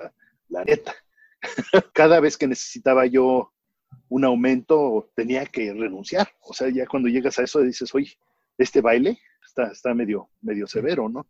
la 0.49 0.65
neta. 0.65 0.95
Cada 1.93 2.21
vez 2.21 2.37
que 2.37 2.47
necesitaba 2.47 3.07
yo 3.07 3.53
un 4.09 4.25
aumento 4.25 5.11
tenía 5.15 5.47
que 5.47 5.73
renunciar. 5.73 6.29
O 6.41 6.53
sea, 6.53 6.69
ya 6.71 6.87
cuando 6.87 7.09
llegas 7.09 7.39
a 7.39 7.45
eso 7.45 7.61
dices, 7.61 7.95
oye, 7.95 8.19
este 8.57 8.81
baile 8.81 9.19
está, 9.45 9.69
está 9.69 9.95
medio, 9.95 10.31
medio 10.41 10.67
severo, 10.67 11.09
¿no? 11.09 11.27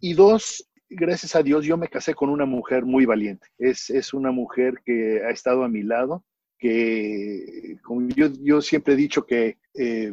Y 0.00 0.14
dos, 0.14 0.68
gracias 0.88 1.34
a 1.34 1.42
Dios, 1.42 1.64
yo 1.64 1.76
me 1.76 1.88
casé 1.88 2.14
con 2.14 2.30
una 2.30 2.46
mujer 2.46 2.84
muy 2.84 3.04
valiente. 3.04 3.48
Es, 3.58 3.90
es 3.90 4.12
una 4.12 4.30
mujer 4.30 4.80
que 4.84 5.22
ha 5.24 5.30
estado 5.30 5.64
a 5.64 5.68
mi 5.68 5.82
lado 5.82 6.24
que 6.58 7.78
como 7.82 8.08
yo, 8.08 8.26
yo 8.40 8.60
siempre 8.60 8.94
he 8.94 8.96
dicho 8.96 9.24
que 9.24 9.58
eh, 9.74 10.12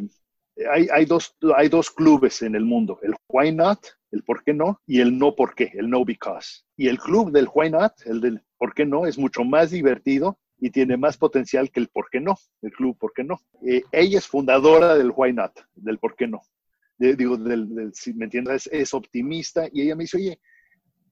hay, 0.72 0.88
hay, 0.92 1.06
dos, 1.06 1.36
hay 1.56 1.70
dos 1.70 1.90
clubes 1.90 2.42
en 2.42 2.56
el 2.56 2.64
mundo, 2.64 3.00
el 3.02 3.16
why 3.28 3.52
not, 3.52 3.80
el 4.12 4.24
por 4.24 4.44
qué 4.44 4.54
no, 4.54 4.80
y 4.86 5.02
el 5.02 5.18
no 5.18 5.36
por 5.36 5.56
qué, 5.56 5.72
el 5.74 5.90
no 5.90 6.06
because. 6.06 6.64
Y 6.78 6.88
el 6.88 7.00
club 7.00 7.32
del 7.32 7.50
why 7.54 7.70
not, 7.70 7.94
el 8.06 8.22
del 8.22 8.42
por 8.58 8.74
qué 8.74 8.86
no, 8.86 9.06
es 9.06 9.18
mucho 9.18 9.44
más 9.44 9.72
divertido 9.72 10.40
y 10.60 10.70
tiene 10.70 10.98
más 10.98 11.18
potencial 11.18 11.70
que 11.72 11.80
el 11.80 11.90
por 11.90 12.10
qué 12.10 12.20
no, 12.20 12.38
el 12.62 12.72
club 12.72 12.98
por 12.98 13.14
qué 13.14 13.24
no. 13.24 13.40
Eh, 13.66 13.84
ella 13.92 14.20
es 14.20 14.28
fundadora 14.28 14.96
del 14.96 15.12
why 15.16 15.34
not, 15.34 15.52
del 15.76 16.00
por 16.00 16.16
qué 16.16 16.28
no. 16.28 16.42
digo, 16.98 17.38
del, 17.38 17.92
si 17.94 18.14
me 18.14 18.26
entiendes, 18.26 18.68
es, 18.68 18.82
es, 18.82 18.94
optimista 18.94 19.68
y 19.72 19.82
ella 19.82 19.96
me 19.96 20.04
dice, 20.04 20.18
oye, 20.18 20.40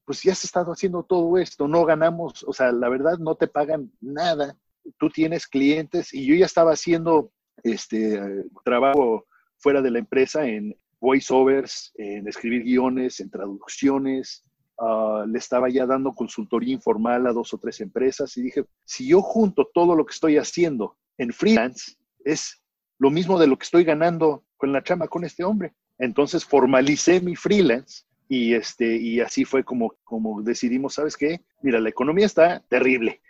pues 0.05 0.21
ya 0.23 0.33
has 0.33 0.43
estado 0.43 0.71
haciendo 0.71 1.03
todo 1.03 1.37
esto, 1.37 1.67
no 1.67 1.85
ganamos, 1.85 2.43
o 2.43 2.53
sea, 2.53 2.71
la 2.71 2.89
verdad 2.89 3.17
no 3.19 3.35
te 3.35 3.47
pagan 3.47 3.91
nada, 4.01 4.57
tú 4.97 5.09
tienes 5.09 5.47
clientes 5.47 6.13
y 6.13 6.25
yo 6.25 6.35
ya 6.35 6.45
estaba 6.45 6.73
haciendo 6.73 7.31
este 7.63 8.19
trabajo 8.65 9.25
fuera 9.57 9.81
de 9.81 9.91
la 9.91 9.99
empresa 9.99 10.45
en 10.45 10.75
voiceovers, 10.99 11.93
en 11.95 12.27
escribir 12.27 12.63
guiones, 12.63 13.19
en 13.19 13.29
traducciones, 13.29 14.43
uh, 14.77 15.25
le 15.25 15.37
estaba 15.37 15.69
ya 15.69 15.85
dando 15.85 16.13
consultoría 16.13 16.73
informal 16.73 17.27
a 17.27 17.33
dos 17.33 17.53
o 17.53 17.57
tres 17.57 17.81
empresas 17.81 18.35
y 18.37 18.41
dije, 18.41 18.65
si 18.85 19.07
yo 19.07 19.21
junto 19.21 19.69
todo 19.73 19.95
lo 19.95 20.05
que 20.05 20.13
estoy 20.13 20.37
haciendo 20.37 20.97
en 21.17 21.31
freelance, 21.31 21.97
es 22.23 22.61
lo 22.99 23.09
mismo 23.09 23.39
de 23.39 23.47
lo 23.47 23.57
que 23.57 23.63
estoy 23.63 23.83
ganando 23.83 24.43
con 24.57 24.71
la 24.71 24.83
chama 24.83 25.07
con 25.07 25.23
este 25.23 25.43
hombre. 25.43 25.73
Entonces 25.97 26.45
formalicé 26.45 27.21
mi 27.21 27.35
freelance 27.35 28.03
y, 28.27 28.53
este, 28.53 28.95
y 28.95 29.19
así 29.19 29.45
fue 29.45 29.63
como, 29.63 29.95
como 30.03 30.41
decidimos, 30.41 30.95
¿sabes 30.95 31.17
qué? 31.17 31.41
Mira, 31.61 31.79
la 31.79 31.89
economía 31.89 32.25
está 32.25 32.61
terrible. 32.69 33.21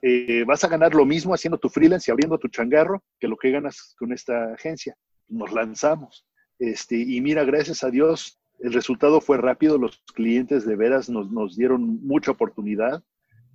Eh, 0.00 0.44
vas 0.46 0.62
a 0.64 0.68
ganar 0.68 0.94
lo 0.94 1.04
mismo 1.04 1.34
haciendo 1.34 1.58
tu 1.58 1.68
freelance 1.68 2.10
y 2.10 2.12
abriendo 2.12 2.38
tu 2.38 2.48
changarro 2.48 3.02
que 3.18 3.28
lo 3.28 3.36
que 3.36 3.50
ganas 3.50 3.94
con 3.98 4.12
esta 4.12 4.52
agencia. 4.54 4.96
Nos 5.28 5.52
lanzamos. 5.52 6.26
Este, 6.58 6.96
y 6.96 7.20
mira, 7.20 7.44
gracias 7.44 7.84
a 7.84 7.90
Dios, 7.90 8.37
el 8.60 8.72
resultado 8.72 9.20
fue 9.20 9.38
rápido. 9.38 9.78
Los 9.78 10.02
clientes 10.14 10.66
de 10.66 10.76
veras 10.76 11.08
nos, 11.08 11.30
nos 11.30 11.56
dieron 11.56 12.04
mucha 12.04 12.32
oportunidad. 12.32 13.02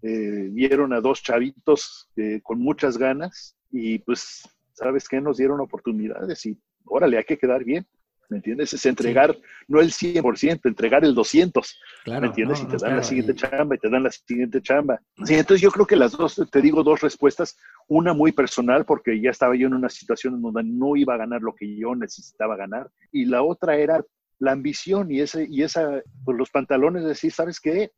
Eh, 0.01 0.49
vieron 0.51 0.93
a 0.93 1.01
dos 1.01 1.23
chavitos 1.23 2.09
eh, 2.17 2.41
con 2.43 2.59
muchas 2.59 2.97
ganas 2.97 3.55
y 3.71 3.99
pues, 3.99 4.43
¿sabes 4.73 5.07
qué? 5.07 5.21
Nos 5.21 5.37
dieron 5.37 5.61
oportunidades 5.61 6.45
y 6.45 6.57
órale, 6.85 7.17
hay 7.17 7.23
que 7.23 7.37
quedar 7.37 7.63
bien. 7.63 7.87
¿me 8.29 8.37
entiendes? 8.37 8.73
Es 8.73 8.85
entregar, 8.85 9.37
no 9.67 9.79
el 9.79 9.91
100%, 9.91 10.61
entregar 10.65 11.05
el 11.05 11.13
200, 11.13 11.79
claro, 12.03 12.21
¿me 12.21 12.27
entiendes? 12.27 12.61
y 12.61 12.65
te 12.65 12.77
dan 12.77 12.95
la 12.95 13.03
siguiente 13.03 13.35
chamba 13.35 13.75
y 13.75 13.77
te 13.77 13.89
dan 13.89 14.03
la 14.03 14.11
siguiente 14.11 14.61
chamba. 14.61 14.99
Sí, 15.23 15.35
entonces 15.35 15.61
yo 15.61 15.71
creo 15.71 15.85
que 15.85 15.95
las 15.95 16.13
dos, 16.13 16.41
te 16.51 16.61
digo 16.61 16.83
dos 16.83 17.01
respuestas, 17.01 17.57
una 17.87 18.13
muy 18.13 18.31
personal 18.31 18.85
porque 18.85 19.21
ya 19.21 19.29
estaba 19.29 19.55
yo 19.55 19.67
en 19.67 19.75
una 19.75 19.89
situación 19.89 20.35
en 20.35 20.41
donde 20.41 20.63
no 20.63 20.95
iba 20.95 21.13
a 21.13 21.17
ganar 21.17 21.41
lo 21.41 21.53
que 21.53 21.75
yo 21.75 21.95
necesitaba 21.95 22.55
ganar, 22.55 22.89
y 23.11 23.25
la 23.25 23.43
otra 23.43 23.77
era 23.77 24.03
la 24.43 24.51
ambición 24.51 25.09
y, 25.09 25.21
ese, 25.21 25.47
y 25.49 25.63
esa, 25.63 26.01
pues 26.25 26.37
los 26.37 26.49
pantalones 26.49 27.03
de 27.03 27.09
decir, 27.09 27.31
¿sabes 27.31 27.61
qué? 27.61 27.91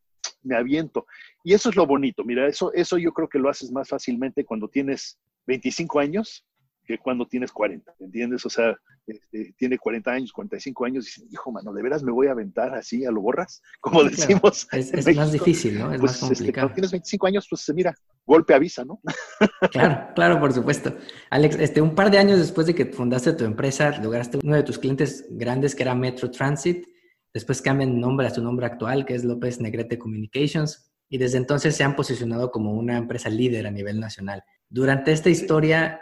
Me 0.44 0.56
aviento. 0.56 1.08
Y 1.44 1.54
eso 1.54 1.70
es 1.70 1.76
lo 1.76 1.88
bonito, 1.88 2.24
mira, 2.24 2.48
eso, 2.48 2.72
eso 2.74 3.00
yo 3.00 3.12
creo 3.14 3.28
que 3.28 3.40
lo 3.40 3.50
haces 3.50 3.72
más 3.72 3.90
fácilmente 3.90 4.46
cuando 4.46 4.68
tienes 4.68 5.18
25 5.48 6.00
años 6.00 6.46
que 6.86 7.00
cuando 7.00 7.26
tienes 7.26 7.52
40, 7.52 7.96
¿entiendes? 8.00 8.46
O 8.46 8.50
sea, 8.50 8.78
este, 9.08 9.54
tiene 9.58 9.78
40 9.78 10.12
años, 10.12 10.32
45 10.32 10.86
años, 10.86 11.06
y 11.06 11.22
dice, 11.22 11.34
hijo, 11.34 11.52
mano, 11.52 11.74
¿de 11.74 11.82
veras 11.82 12.04
me 12.04 12.12
voy 12.12 12.28
a 12.28 12.32
aventar 12.32 12.74
así 12.76 13.06
a 13.06 13.12
lo 13.12 13.22
borras? 13.22 13.62
Como 13.82 14.04
decimos. 14.04 14.68
Es, 14.72 15.16
más 15.16 15.32
difícil, 15.32 15.80
¿no? 15.80 15.92
Es 15.92 16.00
pues, 16.00 16.12
más 16.14 16.20
complicado. 16.20 16.42
Este, 16.44 16.54
cuando 16.54 16.74
tienes 16.74 16.92
25 16.92 17.28
años, 17.28 17.48
pues 17.50 17.72
mira, 17.74 17.94
golpe 18.26 18.54
avisa, 18.54 18.86
¿no? 18.86 19.02
Claro, 19.72 20.14
claro, 20.16 20.40
por 20.40 20.54
supuesto. 20.54 20.96
Alex, 21.30 21.58
este, 21.58 21.82
un 21.82 21.96
par 21.96 22.10
de 22.12 22.18
años 22.18 22.40
después 22.40 22.68
de 22.68 22.76
que 22.76 22.86
fundaste 22.86 23.34
tu 23.34 23.44
empresa, 23.44 23.98
lograste 24.02 24.40
uno 24.42 24.56
de 24.56 24.64
tus 24.64 24.80
clientes 24.80 25.26
grandes, 25.32 25.76
que 25.76 25.84
era 25.84 25.96
Metro 25.96 26.32
Transit. 26.32 26.86
Después 27.34 27.62
cambian 27.62 28.00
nombre 28.00 28.28
a 28.28 28.30
su 28.30 28.42
nombre 28.42 28.66
actual, 28.66 29.06
que 29.06 29.16
es 29.16 29.26
López 29.26 29.60
Negrete 29.60 30.00
Communications. 30.00 30.92
Y 31.10 31.18
desde 31.18 31.38
entonces 31.38 31.76
se 31.76 31.84
han 31.84 31.96
posicionado 31.96 32.50
como 32.50 32.74
una 32.74 32.98
empresa 32.98 33.30
líder 33.30 33.68
a 33.68 33.72
nivel 33.72 34.00
nacional. 34.00 34.44
Durante 34.70 35.12
esta 35.12 35.30
historia, 35.30 36.02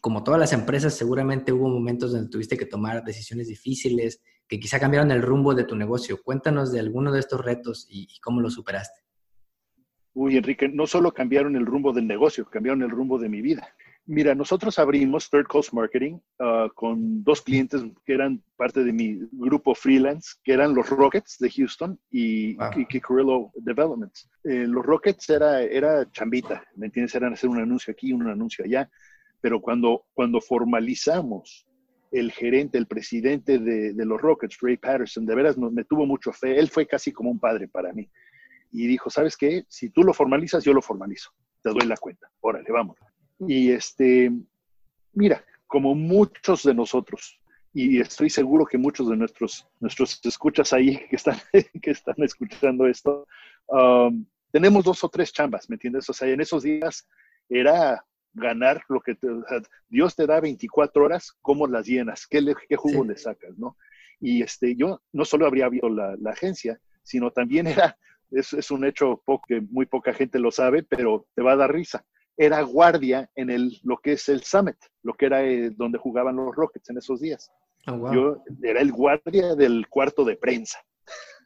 como 0.00 0.24
todas 0.24 0.40
las 0.40 0.52
empresas, 0.52 0.94
seguramente 0.94 1.52
hubo 1.52 1.68
momentos 1.68 2.12
donde 2.12 2.30
tuviste 2.30 2.56
que 2.56 2.66
tomar 2.66 3.04
decisiones 3.04 3.48
difíciles 3.48 4.22
que 4.48 4.58
quizá 4.58 4.80
cambiaron 4.80 5.10
el 5.10 5.22
rumbo 5.22 5.54
de 5.54 5.64
tu 5.64 5.76
negocio. 5.76 6.20
Cuéntanos 6.22 6.72
de 6.72 6.80
alguno 6.80 7.12
de 7.12 7.20
estos 7.20 7.44
retos 7.44 7.86
y, 7.88 8.08
cómo 8.20 8.40
los 8.40 8.54
superaste. 8.54 9.00
Uy, 10.12 10.36
Enrique, 10.36 10.68
no 10.68 10.86
solo 10.86 11.12
cambiaron 11.12 11.54
el 11.54 11.66
rumbo 11.66 11.92
del 11.92 12.06
negocio, 12.06 12.44
cambiaron 12.46 12.82
el 12.82 12.90
rumbo 12.90 13.18
de 13.18 13.28
mi 13.28 13.42
vida. 13.42 13.68
Mira, 14.06 14.34
nosotros 14.34 14.78
abrimos 14.78 15.30
Third 15.30 15.46
Coast 15.46 15.72
Marketing 15.72 16.14
uh, 16.40 16.68
con 16.74 17.22
dos 17.22 17.42
clientes 17.42 17.82
que 18.04 18.14
eran 18.14 18.42
parte 18.56 18.82
de 18.82 18.92
mi 18.92 19.20
grupo 19.30 19.72
freelance, 19.74 20.32
que 20.42 20.54
eran 20.54 20.74
los 20.74 20.88
Rockets 20.88 21.38
de 21.38 21.50
Houston 21.50 22.00
y, 22.10 22.56
wow. 22.56 22.70
y 22.76 23.60
Development. 23.62 24.12
Eh, 24.42 24.66
los 24.66 24.84
Rockets 24.84 25.30
era, 25.30 25.62
era 25.62 26.10
chambita, 26.10 26.64
¿me 26.74 26.86
entiendes? 26.86 27.14
Eran 27.14 27.34
hacer 27.34 27.50
un 27.50 27.60
anuncio 27.60 27.92
aquí, 27.92 28.12
un 28.12 28.26
anuncio 28.26 28.64
allá 28.64 28.90
pero 29.40 29.60
cuando, 29.60 30.04
cuando 30.12 30.40
formalizamos 30.40 31.66
el 32.12 32.32
gerente, 32.32 32.78
el 32.78 32.86
presidente 32.86 33.58
de, 33.58 33.92
de, 33.92 34.04
los 34.04 34.20
Rockets, 34.20 34.58
Ray 34.60 34.76
Patterson, 34.76 35.26
de 35.26 35.34
veras 35.34 35.56
me 35.56 35.84
tuvo 35.84 36.06
mucho 36.06 36.32
fe. 36.32 36.58
Él 36.58 36.68
fue 36.68 36.86
casi 36.86 37.12
como 37.12 37.30
un 37.30 37.38
padre 37.38 37.68
para 37.68 37.92
mí. 37.92 38.10
Y 38.72 38.86
dijo, 38.86 39.10
¿sabes 39.10 39.36
qué? 39.36 39.64
Si 39.68 39.90
tú 39.90 40.02
lo 40.02 40.12
formalizas, 40.12 40.64
yo 40.64 40.72
lo 40.72 40.82
formalizo. 40.82 41.30
Te 41.62 41.70
doy 41.70 41.86
la 41.86 41.96
cuenta. 41.96 42.28
Órale, 42.40 42.70
vamos. 42.70 42.96
Y 43.46 43.70
este, 43.70 44.30
mira, 45.12 45.44
como 45.66 45.94
muchos 45.94 46.64
de 46.64 46.74
nosotros, 46.74 47.40
y 47.72 48.00
estoy 48.00 48.28
seguro 48.30 48.66
que 48.66 48.76
muchos 48.76 49.08
de 49.08 49.16
nuestros, 49.16 49.66
nuestros 49.78 50.20
escuchas 50.24 50.72
ahí 50.72 50.98
que 51.08 51.16
están, 51.16 51.36
que 51.82 51.90
están 51.90 52.16
escuchando 52.18 52.86
esto, 52.86 53.26
um, 53.68 54.26
tenemos 54.50 54.84
dos 54.84 55.04
o 55.04 55.08
tres 55.08 55.32
chambas, 55.32 55.70
¿me 55.70 55.76
entiendes? 55.76 56.08
O 56.10 56.12
sea, 56.12 56.28
en 56.28 56.40
esos 56.40 56.64
días 56.64 57.08
era 57.48 58.04
ganar 58.32 58.82
lo 58.88 59.00
que 59.00 59.14
te, 59.14 59.28
o 59.28 59.44
sea, 59.48 59.60
Dios 59.88 60.14
te 60.16 60.26
da 60.26 60.40
24 60.40 61.04
horas, 61.04 61.32
¿cómo 61.42 61.66
las 61.66 61.86
llenas? 61.86 62.26
¿Qué, 62.26 62.40
le, 62.40 62.54
qué 62.68 62.76
jugo 62.76 63.02
sí. 63.02 63.08
le 63.08 63.16
sacas? 63.16 63.56
¿no? 63.58 63.76
Y 64.20 64.42
este, 64.42 64.76
yo 64.76 65.00
no 65.12 65.24
solo 65.24 65.46
habría 65.46 65.66
habido 65.66 65.88
la, 65.88 66.16
la 66.20 66.30
agencia, 66.30 66.80
sino 67.02 67.30
también 67.30 67.66
era, 67.66 67.96
es, 68.30 68.52
es 68.52 68.70
un 68.70 68.84
hecho 68.84 69.22
poco, 69.24 69.44
que 69.48 69.60
muy 69.60 69.86
poca 69.86 70.12
gente 70.12 70.38
lo 70.38 70.50
sabe, 70.50 70.82
pero 70.82 71.26
te 71.34 71.42
va 71.42 71.52
a 71.52 71.56
dar 71.56 71.72
risa. 71.72 72.04
Era 72.36 72.62
guardia 72.62 73.30
en 73.34 73.50
el, 73.50 73.78
lo 73.82 73.98
que 73.98 74.12
es 74.12 74.28
el 74.28 74.42
Summit, 74.42 74.76
lo 75.02 75.14
que 75.14 75.26
era 75.26 75.44
eh, 75.44 75.70
donde 75.70 75.98
jugaban 75.98 76.36
los 76.36 76.54
Rockets 76.54 76.88
en 76.90 76.98
esos 76.98 77.20
días. 77.20 77.50
Oh, 77.86 77.96
wow. 77.96 78.14
Yo 78.14 78.44
era 78.62 78.80
el 78.80 78.92
guardia 78.92 79.54
del 79.54 79.88
cuarto 79.88 80.24
de 80.24 80.36
prensa. 80.36 80.78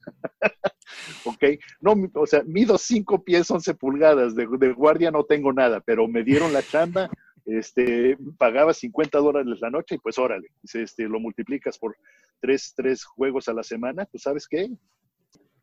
¿ok? 1.25 1.45
No, 1.81 1.95
o 2.15 2.27
sea, 2.27 2.43
mido 2.45 2.79
5 2.79 3.25
pies, 3.25 3.51
11 3.51 3.75
pulgadas, 3.75 4.35
de, 4.35 4.47
guardia 4.73 5.11
no 5.11 5.25
tengo 5.25 5.53
nada, 5.53 5.81
pero 5.81 6.07
me 6.09 6.23
dieron 6.23 6.53
la 6.53 6.63
chamba, 6.63 7.11
este, 7.45 8.17
pagaba 8.39 8.73
50 8.73 9.19
dólares 9.19 9.61
la 9.61 9.71
noche 9.71 9.97
y 9.97 9.99
pues 9.99 10.19
órale, 10.19 10.49
este, 10.73 11.05
lo 11.05 11.21
multiplicas 11.21 11.79
por 11.79 11.97
tres, 12.41 12.73
tres 12.77 13.05
juegos 13.05 13.49
a 13.49 13.53
la 13.55 13.63
semana, 13.63 14.07
pues 14.07 14.23
sabes 14.23 14.49
qué, 14.49 14.71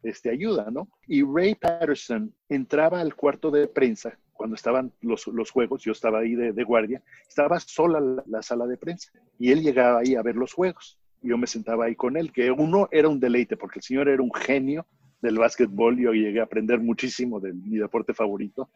este, 0.03 0.29
ayuda, 0.29 0.69
¿no? 0.71 0.87
Y 1.07 1.23
Ray 1.23 1.55
Patterson 1.55 2.33
entraba 2.49 3.01
al 3.01 3.15
cuarto 3.15 3.51
de 3.51 3.67
prensa 3.67 4.17
cuando 4.33 4.55
estaban 4.55 4.91
los, 5.01 5.27
los 5.27 5.51
juegos, 5.51 5.83
yo 5.83 5.91
estaba 5.91 6.19
ahí 6.19 6.33
de, 6.33 6.51
de 6.51 6.63
guardia, 6.63 7.03
estaba 7.27 7.59
sola 7.59 7.99
la, 7.99 8.23
la 8.25 8.41
sala 8.41 8.65
de 8.65 8.77
prensa 8.77 9.11
y 9.37 9.51
él 9.51 9.61
llegaba 9.61 9.99
ahí 9.99 10.15
a 10.15 10.23
ver 10.23 10.35
los 10.35 10.53
juegos 10.53 11.00
yo 11.21 11.37
me 11.37 11.47
sentaba 11.47 11.85
ahí 11.85 11.95
con 11.95 12.17
él, 12.17 12.31
que 12.31 12.51
uno 12.51 12.87
era 12.91 13.07
un 13.07 13.19
deleite, 13.19 13.57
porque 13.57 13.79
el 13.79 13.83
señor 13.83 14.09
era 14.09 14.21
un 14.21 14.33
genio 14.33 14.87
del 15.21 15.37
básquetbol, 15.37 15.99
yo 15.99 16.13
llegué 16.13 16.39
a 16.39 16.43
aprender 16.43 16.79
muchísimo 16.79 17.39
de 17.39 17.53
mi 17.53 17.77
deporte 17.77 18.13
favorito, 18.13 18.71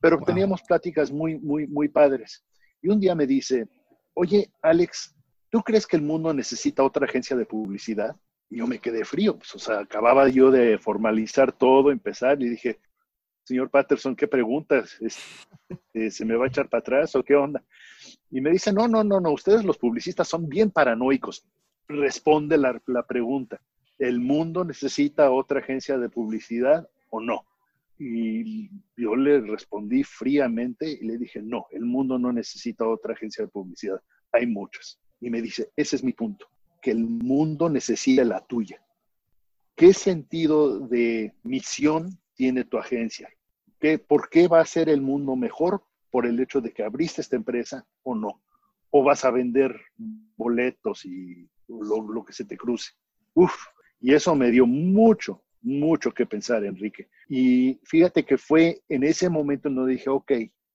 pero 0.00 0.16
wow. 0.18 0.26
teníamos 0.26 0.62
pláticas 0.62 1.10
muy, 1.10 1.38
muy, 1.38 1.66
muy 1.66 1.88
padres. 1.88 2.44
Y 2.80 2.88
un 2.88 3.00
día 3.00 3.14
me 3.16 3.26
dice, 3.26 3.68
oye, 4.14 4.50
Alex, 4.62 5.16
¿tú 5.50 5.60
crees 5.62 5.86
que 5.86 5.96
el 5.96 6.02
mundo 6.02 6.32
necesita 6.32 6.84
otra 6.84 7.04
agencia 7.04 7.36
de 7.36 7.46
publicidad? 7.46 8.14
Y 8.48 8.58
yo 8.58 8.66
me 8.66 8.78
quedé 8.78 9.04
frío, 9.04 9.36
pues, 9.36 9.54
o 9.56 9.58
sea, 9.58 9.80
acababa 9.80 10.28
yo 10.28 10.50
de 10.50 10.78
formalizar 10.78 11.52
todo, 11.52 11.90
empezar, 11.90 12.40
y 12.40 12.48
dije, 12.48 12.78
señor 13.42 13.70
Patterson, 13.70 14.14
¿qué 14.14 14.28
preguntas? 14.28 14.96
Este, 15.00 16.10
¿Se 16.10 16.24
me 16.24 16.36
va 16.36 16.44
a 16.44 16.48
echar 16.48 16.68
para 16.68 16.80
atrás 16.80 17.16
o 17.16 17.22
qué 17.22 17.34
onda? 17.34 17.62
Y 18.30 18.40
me 18.40 18.50
dice, 18.50 18.72
no, 18.72 18.86
no, 18.86 19.02
no, 19.02 19.20
no, 19.20 19.32
ustedes 19.32 19.64
los 19.64 19.76
publicistas 19.76 20.28
son 20.28 20.48
bien 20.48 20.70
paranoicos 20.70 21.44
responde 21.88 22.58
la, 22.58 23.02
pregunta, 23.06 23.60
¿el 23.98 24.20
mundo 24.20 24.64
necesita 24.64 25.30
otra 25.30 25.60
agencia 25.60 25.98
de 25.98 26.08
publicidad 26.08 26.88
o 27.10 27.20
no? 27.20 27.44
Y 27.98 28.70
yo 28.96 29.16
le 29.16 29.40
respondí 29.40 30.04
fríamente 30.04 30.90
y 30.90 31.04
le 31.04 31.18
dije, 31.18 31.42
no, 31.42 31.66
el 31.72 31.84
mundo 31.84 32.18
no 32.18 32.32
necesita 32.32 32.86
otra 32.86 33.14
agencia 33.14 33.44
de 33.44 33.50
publicidad, 33.50 34.00
hay 34.32 34.46
muchas. 34.46 35.00
Y 35.20 35.30
me 35.30 35.42
dice, 35.42 35.72
ese 35.74 35.96
es 35.96 36.04
mi 36.04 36.12
punto, 36.12 36.46
que 36.80 36.92
el 36.92 37.04
mundo 37.04 37.68
necesita 37.68 38.24
la 38.24 38.40
tuya. 38.46 38.80
¿Qué 39.74 39.92
sentido 39.94 40.80
de 40.80 41.34
misión 41.42 42.18
tiene 42.34 42.64
tu 42.64 42.78
agencia? 42.78 43.28
¿Qué, 43.80 43.98
¿Por 43.98 44.28
qué 44.28 44.46
va 44.46 44.60
a 44.60 44.66
ser 44.66 44.88
el 44.88 45.00
mundo 45.00 45.34
mejor? 45.34 45.82
por 46.10 46.26
el 46.26 46.40
hecho 46.40 46.60
de 46.60 46.72
que 46.72 46.82
abriste 46.82 47.20
esta 47.20 47.36
empresa 47.36 47.86
o 48.02 48.14
no. 48.14 48.40
O 48.90 49.04
vas 49.04 49.24
a 49.24 49.30
vender 49.30 49.78
boletos 50.36 51.04
y 51.04 51.48
lo, 51.68 52.24
que 52.24 52.32
se 52.32 52.44
te 52.44 52.56
cruce. 52.56 52.92
Uf, 53.34 53.54
y 54.00 54.14
eso 54.14 54.34
me 54.34 54.50
dio 54.50 54.66
mucho, 54.66 55.42
mucho 55.62 56.12
que 56.12 56.26
pensar, 56.26 56.64
Enrique. 56.64 57.08
Y 57.28 57.80
fíjate 57.84 58.24
que 58.24 58.38
fue 58.38 58.82
en 58.88 59.04
ese 59.04 59.28
momento 59.28 59.68
donde 59.68 59.92
dije, 59.92 60.10
ok, 60.10 60.32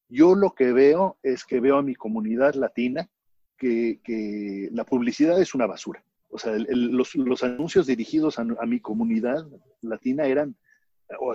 yo 0.09 0.35
lo 0.35 0.51
que 0.51 0.71
veo 0.71 1.17
es 1.23 1.43
que 1.43 1.59
veo 1.59 1.77
a 1.77 1.83
mi 1.83 1.95
comunidad 1.95 2.53
latina 2.55 3.09
que, 3.57 3.99
que 4.03 4.69
la 4.71 4.85
publicidad 4.85 5.41
es 5.41 5.55
una 5.55 5.65
basura. 5.65 6.03
O 6.29 6.37
sea, 6.37 6.53
los, 6.57 7.15
los, 7.15 7.43
anuncios 7.43 7.85
dirigidos 7.85 8.39
a, 8.39 8.41
a, 8.41 8.65
mi 8.65 8.79
comunidad 8.79 9.45
latina 9.81 10.25
eran, 10.25 10.55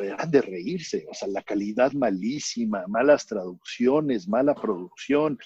eran 0.02 0.30
de 0.30 0.42
reírse. 0.42 1.06
O 1.08 1.14
sea, 1.14 1.28
la 1.28 1.42
calidad 1.42 1.92
malísima, 1.92 2.84
malas 2.88 3.26
traducciones, 3.26 4.28
mala 4.28 4.54
producción, 4.54 5.38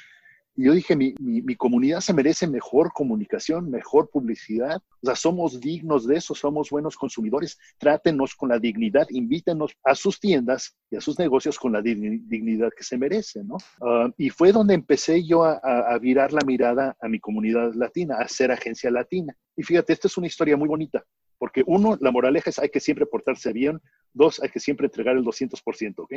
y 0.55 0.65
yo 0.65 0.75
dije, 0.75 0.95
mi, 0.97 1.15
mi, 1.19 1.57
comunidad 1.57 2.01
se 2.01 2.13
merece 2.13 2.47
mejor 2.47 2.93
comunicación, 2.93 3.71
mejor 3.71 4.11
publicidad. 4.11 4.83
O 5.01 5.07
sea, 5.07 5.17
somos 5.17 5.59
dignos 5.61 6.07
de 6.07 6.17
eso, 6.17 6.35
somos 6.35 6.69
buenos 6.69 6.97
consumidores. 6.97 7.59
Trátenos 7.79 8.35
con 8.35 8.51
la 8.51 8.59
dignidad, 8.59 9.07
invítenos 9.09 9.75
a 9.83 9.95
sus 9.95 10.21
tiendas 10.21 10.77
y 10.91 10.97
a 10.97 11.01
sus 11.01 11.19
negocios 11.19 11.59
con 11.59 11.73
la 11.73 11.81
dignidad 11.81 12.71
que 12.77 12.85
se 12.85 12.99
merece, 12.99 13.43
¿no? 13.45 13.57
Ah, 13.81 14.11
y 14.19 14.29
fue 14.29 14.53
donde 14.53 14.75
empecé 14.75 15.25
yo 15.25 15.43
a, 15.43 15.55
a, 15.55 15.99
virar 15.99 16.35
la 16.35 16.45
mirada 16.45 16.97
a 17.01 17.09
mi 17.09 17.19
comunidad 17.19 17.73
latina, 17.73 18.17
a 18.19 18.29
ser 18.29 18.53
agencia 18.53 18.91
latina. 18.91 19.35
Y 19.57 19.63
fíjate, 19.63 19.95
esta 19.95 20.09
es 20.09 20.19
una 20.19 20.27
historia 20.27 20.59
muy 20.59 20.69
bonita, 20.69 21.03
porque 21.39 21.63
uno, 21.67 21.97
la 21.99 22.11
moraleja 22.11 22.51
es 22.51 22.59
hay 22.59 22.69
que 22.69 22.81
siempre 22.81 23.07
portarse 23.07 23.55
bien. 23.55 23.81
Dos, 24.13 24.43
hay 24.43 24.51
que 24.51 24.61
siempre 24.61 24.87
entregar 24.87 25.17
el 25.17 25.25
200%, 25.25 25.95
¿ok? 25.97 26.13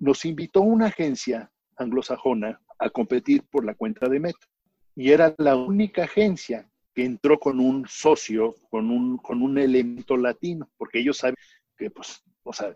Nos 0.00 0.24
invitó 0.24 0.62
una 0.62 0.86
agencia 0.86 1.52
anglosajona 1.76 2.60
a 2.78 2.90
competir 2.90 3.42
por 3.44 3.64
la 3.64 3.74
cuenta 3.74 4.08
de 4.08 4.20
Meta. 4.20 4.46
Y 4.94 5.10
era 5.10 5.34
la 5.38 5.56
única 5.56 6.04
agencia 6.04 6.68
que 6.94 7.04
entró 7.04 7.38
con 7.38 7.60
un 7.60 7.86
socio, 7.88 8.54
con 8.70 8.90
un, 8.90 9.18
con 9.18 9.42
un 9.42 9.58
elemento 9.58 10.16
latino, 10.16 10.70
porque 10.78 11.00
ellos 11.00 11.18
saben 11.18 11.36
que, 11.76 11.90
pues, 11.90 12.22
o 12.42 12.52
sea, 12.52 12.74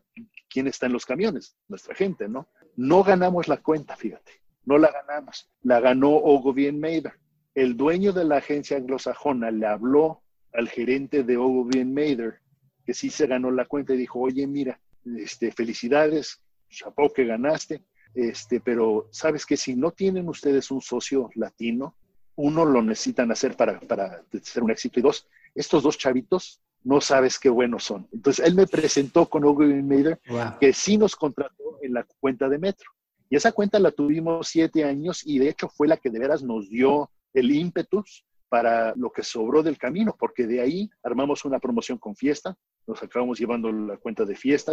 ¿quién 0.49 0.67
está 0.67 0.87
en 0.87 0.93
los 0.93 1.07
camiones? 1.07 1.57
Nuestra 1.69 1.95
gente, 1.95 2.29
¿no? 2.29 2.49
No 2.77 3.03
ganamos 3.03 3.49
la 3.49 3.57
cuenta, 3.59 3.97
fíjate, 3.97 4.33
no 4.65 4.77
la 4.77 4.91
ganamos. 4.91 5.51
La 5.63 5.81
ganó 5.81 6.11
Ogilvy 6.11 6.73
Mather. 6.73 7.15
El 7.55 7.77
dueño 7.77 8.13
de 8.13 8.25
la 8.25 8.37
agencia 8.37 8.77
anglosajona 8.77 9.51
le 9.51 9.67
habló 9.67 10.23
al 10.53 10.69
gerente 10.69 11.23
de 11.25 11.37
Ogilvy 11.37 11.85
Mather 11.85 12.41
que 12.85 12.95
sí 12.95 13.11
se 13.11 13.27
ganó 13.27 13.51
la 13.51 13.67
cuenta 13.67 13.95
y 13.95 13.99
dijo, 13.99 14.21
oye, 14.21 14.47
mira, 14.47 14.81
este, 15.17 15.53
felicidades, 15.53 16.43
chapó 16.69 17.13
que 17.13 17.25
ganaste, 17.25 17.85
este, 18.15 18.61
pero 18.61 19.09
sabes 19.11 19.47
que 19.47 19.57
si 19.57 19.77
no 19.77 19.93
tienen 19.93 20.29
ustedes 20.29 20.71
un 20.71 20.81
socio 20.81 21.31
latino, 21.35 21.95
uno 22.37 22.65
lo 22.65 22.83
necesitan 22.83 23.31
hacer 23.31 23.57
para, 23.57 23.79
para 23.81 24.23
ser 24.43 24.63
un 24.63 24.71
éxito 24.71 24.99
y 24.99 25.03
dos, 25.03 25.27
estos 25.55 25.83
dos 25.83 25.99
chavitos 25.99 26.61
no 26.83 27.01
sabes 27.01 27.39
qué 27.39 27.51
buenos 27.51 27.85
son. 27.85 28.09
Entonces 28.13 28.47
él 28.47 28.55
me 28.55 28.67
presentó 28.67 29.27
con 29.27 29.45
Ogilvy 29.45 29.83
Mader 29.83 30.21
que 30.59 30.73
sí 30.73 30.97
nos 30.97 31.15
contrató 31.15 31.79
en 31.83 31.95
la 31.95 32.07
cuenta 32.21 32.49
de 32.49 32.59
Metro. 32.59 32.91
Y 33.29 33.37
esa 33.37 33.53
cuenta 33.53 33.79
la 33.79 33.93
tuvimos 33.93 34.49
siete 34.49 34.85
años 34.85 35.23
y 35.25 35.39
de 35.39 35.49
hecho 35.49 35.69
fue 35.69 35.87
la 35.87 35.97
que 35.97 36.11
de 36.11 36.19
veras 36.19 36.43
nos 36.43 36.69
dio 36.69 37.11
el 37.33 37.51
ímpetus 37.51 38.25
para 38.49 38.93
lo 38.97 39.13
que 39.13 39.23
sobró 39.23 39.63
del 39.63 39.79
camino, 39.79 40.17
porque 40.19 40.47
de 40.47 40.61
ahí 40.61 40.91
armamos 41.05 41.45
una 41.45 41.61
promoción 41.61 41.99
con 41.99 42.17
fiesta, 42.17 42.57
nos 42.87 43.01
acabamos 43.01 43.39
llevando 43.39 43.71
la 43.71 43.97
cuenta 43.99 44.25
de 44.25 44.35
fiesta. 44.35 44.73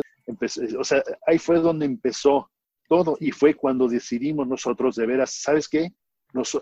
o 0.80 0.84
sea, 0.84 1.04
ahí 1.28 1.38
fue 1.38 1.60
donde 1.60 1.86
empezó 1.86 2.50
todo. 2.88 3.18
Y 3.20 3.32
fue 3.32 3.54
cuando 3.54 3.88
decidimos 3.88 4.48
nosotros 4.48 4.96
de 4.96 5.06
veras, 5.06 5.32
¿sabes 5.32 5.68
qué? 5.68 5.94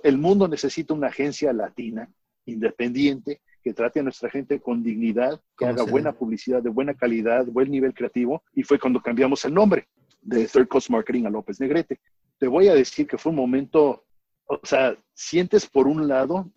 el 0.04 0.18
mundo 0.18 0.48
necesita 0.48 0.94
una 0.94 1.08
agencia 1.08 1.52
latina, 1.52 2.10
independiente, 2.46 3.42
que 3.64 3.74
trate 3.74 4.00
a 4.00 4.04
nuestra 4.04 4.30
gente 4.30 4.62
con 4.62 4.84
dignidad, 4.84 5.42
que 5.58 5.66
haga 5.66 5.84
buena 5.84 6.14
publicidad 6.14 6.62
de 6.62 6.70
buena 6.70 6.94
calidad, 6.94 7.46
buen 7.48 7.72
nivel 7.72 7.94
creativo. 7.94 8.44
Y 8.54 8.64
fue 8.64 8.80
cuando 8.80 9.02
cambiamos 9.02 9.44
el 9.44 9.54
nombre 9.54 9.88
de 10.22 10.48
Third 10.48 10.68
Coast 10.68 10.90
Marketing 10.90 11.26
a 11.26 11.30
López 11.30 11.60
Negrete. 11.60 12.00
Te 12.38 12.48
voy 12.48 12.68
a 12.68 12.76
decir 12.76 13.08
que 13.08 13.18
fue 13.18 13.32
un 13.32 13.38
momento, 13.38 14.06
o 14.46 14.60
sea, 14.64 14.96
sientes 15.14 15.66
por 15.66 15.88
un 15.88 16.08
lado 16.08 16.52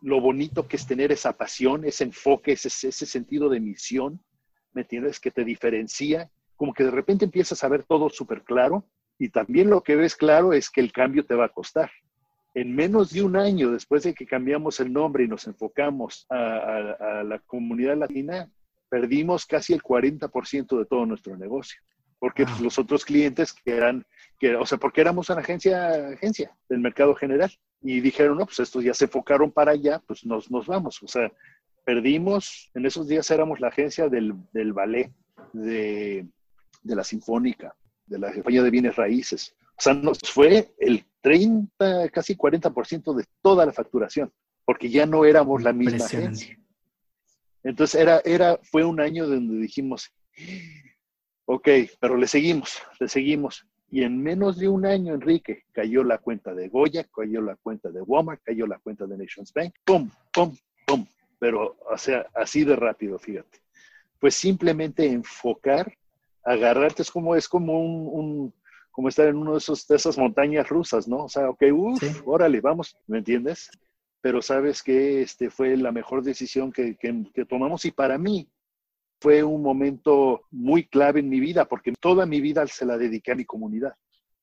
lo 0.00 0.20
bonito 0.20 0.66
que 0.66 0.76
es 0.76 0.86
tener 0.86 1.12
esa 1.12 1.32
pasión, 1.34 1.84
ese 1.84 2.04
enfoque, 2.04 2.52
ese, 2.52 2.68
ese 2.68 3.06
sentido 3.06 3.48
de 3.48 3.60
misión, 3.60 4.20
¿me 4.72 4.82
entiendes? 4.82 5.20
Que 5.20 5.30
te 5.30 5.44
diferencia, 5.44 6.30
como 6.56 6.72
que 6.72 6.84
de 6.84 6.90
repente 6.90 7.24
empiezas 7.24 7.62
a 7.64 7.68
ver 7.68 7.84
todo 7.84 8.08
súper 8.08 8.42
claro 8.42 8.84
y 9.18 9.30
también 9.30 9.70
lo 9.70 9.82
que 9.82 9.96
ves 9.96 10.14
claro 10.14 10.52
es 10.52 10.70
que 10.70 10.80
el 10.80 10.92
cambio 10.92 11.24
te 11.24 11.34
va 11.34 11.46
a 11.46 11.52
costar. 11.52 11.90
En 12.54 12.74
menos 12.74 13.12
de 13.12 13.22
un 13.22 13.36
año 13.36 13.70
después 13.70 14.02
de 14.02 14.14
que 14.14 14.26
cambiamos 14.26 14.80
el 14.80 14.92
nombre 14.92 15.24
y 15.24 15.28
nos 15.28 15.46
enfocamos 15.46 16.26
a, 16.30 17.22
la 17.24 17.38
comunidad 17.46 17.96
latina, 17.96 18.50
perdimos 18.88 19.46
casi 19.46 19.72
el 19.72 19.82
40% 19.82 20.78
de 20.78 20.86
todo 20.86 21.06
nuestro 21.06 21.36
negocio. 21.36 21.80
Porque 22.18 22.44
pues, 22.44 22.60
los 22.60 22.78
otros 22.78 23.04
clientes 23.04 23.52
que 23.52 23.76
eran, 23.76 24.06
que, 24.38 24.56
o 24.56 24.64
sea, 24.64 24.78
porque 24.78 25.02
éramos 25.02 25.28
una 25.28 25.40
agencia, 25.40 26.08
agencia 26.08 26.56
del 26.68 26.80
mercado 26.80 27.14
general. 27.14 27.52
Y 27.82 28.00
dijeron, 28.00 28.38
no, 28.38 28.46
pues 28.46 28.58
estos 28.58 28.82
ya 28.82 28.94
se 28.94 29.04
enfocaron 29.04 29.52
para 29.52 29.72
allá, 29.72 30.00
pues 30.06 30.24
nos, 30.24 30.50
nos 30.50 30.66
vamos. 30.66 31.02
O 31.02 31.08
sea, 31.08 31.30
perdimos, 31.84 32.70
en 32.74 32.86
esos 32.86 33.06
días 33.06 33.30
éramos 33.30 33.60
la 33.60 33.68
agencia 33.68 34.08
del, 34.08 34.34
del 34.52 34.72
ballet, 34.72 35.12
de, 35.52 36.26
de 36.82 36.96
la 36.96 37.04
sinfónica, 37.04 37.76
de 38.06 38.18
la 38.18 38.32
compañía 38.32 38.62
de 38.62 38.70
bienes 38.70 38.96
raíces. 38.96 39.54
O 39.78 39.82
sea, 39.82 39.94
nos 39.94 40.18
fue 40.20 40.74
el 40.78 41.04
30, 41.20 42.08
casi 42.10 42.36
40% 42.36 43.14
de 43.14 43.24
toda 43.42 43.66
la 43.66 43.72
facturación, 43.72 44.32
porque 44.64 44.88
ya 44.88 45.06
no 45.06 45.24
éramos 45.24 45.62
la 45.62 45.72
misma 45.72 46.04
agencia. 46.04 46.58
Entonces 47.62 48.00
era, 48.00 48.20
era, 48.24 48.58
fue 48.62 48.84
un 48.84 49.00
año 49.00 49.26
donde 49.26 49.58
dijimos, 49.58 50.12
ok, 51.46 51.68
pero 52.00 52.16
le 52.16 52.28
seguimos, 52.28 52.80
le 53.00 53.08
seguimos. 53.08 53.66
Y 53.90 54.02
en 54.02 54.22
menos 54.22 54.58
de 54.58 54.68
un 54.68 54.86
año, 54.86 55.14
Enrique, 55.14 55.64
cayó 55.72 56.02
la 56.02 56.18
cuenta 56.18 56.54
de 56.54 56.68
Goya, 56.68 57.04
cayó 57.04 57.40
la 57.40 57.56
cuenta 57.56 57.90
de 57.90 58.02
Walmart, 58.02 58.42
cayó 58.42 58.66
la 58.66 58.78
cuenta 58.78 59.06
de 59.06 59.16
Nations 59.16 59.52
Bank, 59.52 59.74
pum, 59.84 60.10
pum, 60.32 60.56
pum. 60.86 61.06
Pero, 61.38 61.76
o 61.88 61.98
sea, 61.98 62.26
así 62.34 62.64
de 62.64 62.76
rápido, 62.76 63.18
fíjate. 63.18 63.58
Pues 64.18 64.34
simplemente 64.34 65.06
enfocar 65.06 65.92
agarrarte 66.46 67.02
es 67.02 67.10
como, 67.10 67.34
es 67.34 67.48
como 67.48 67.80
un, 67.80 68.54
como 68.92 69.08
estar 69.08 69.26
en 69.26 69.36
uno 69.36 69.52
de, 69.52 69.58
esos, 69.58 69.86
de 69.86 69.96
esas 69.96 70.16
montañas 70.16 70.68
rusas, 70.68 71.06
¿no? 71.08 71.24
O 71.24 71.28
sea, 71.28 71.50
ok, 71.50 71.64
uff, 71.72 72.02
órale, 72.24 72.60
vamos, 72.60 72.96
¿me 73.06 73.18
entiendes? 73.18 73.68
Pero 74.22 74.40
sabes 74.40 74.82
que 74.82 75.22
este 75.22 75.50
fue 75.50 75.76
la 75.76 75.92
mejor 75.92 76.22
decisión 76.22 76.72
que, 76.72 76.96
que, 76.96 77.44
tomamos 77.44 77.84
y 77.84 77.90
para 77.90 78.16
mí 78.16 78.48
fue 79.20 79.42
un 79.42 79.60
momento 79.60 80.44
muy 80.50 80.86
clave 80.86 81.20
en 81.20 81.28
mi 81.28 81.40
vida 81.40 81.66
porque 81.66 81.92
toda 82.00 82.26
mi 82.26 82.40
vida 82.40 82.66
se 82.68 82.86
la 82.86 82.96
dediqué 82.96 83.32
a 83.32 83.36
mi 83.36 83.44
comunidad, 83.44 83.94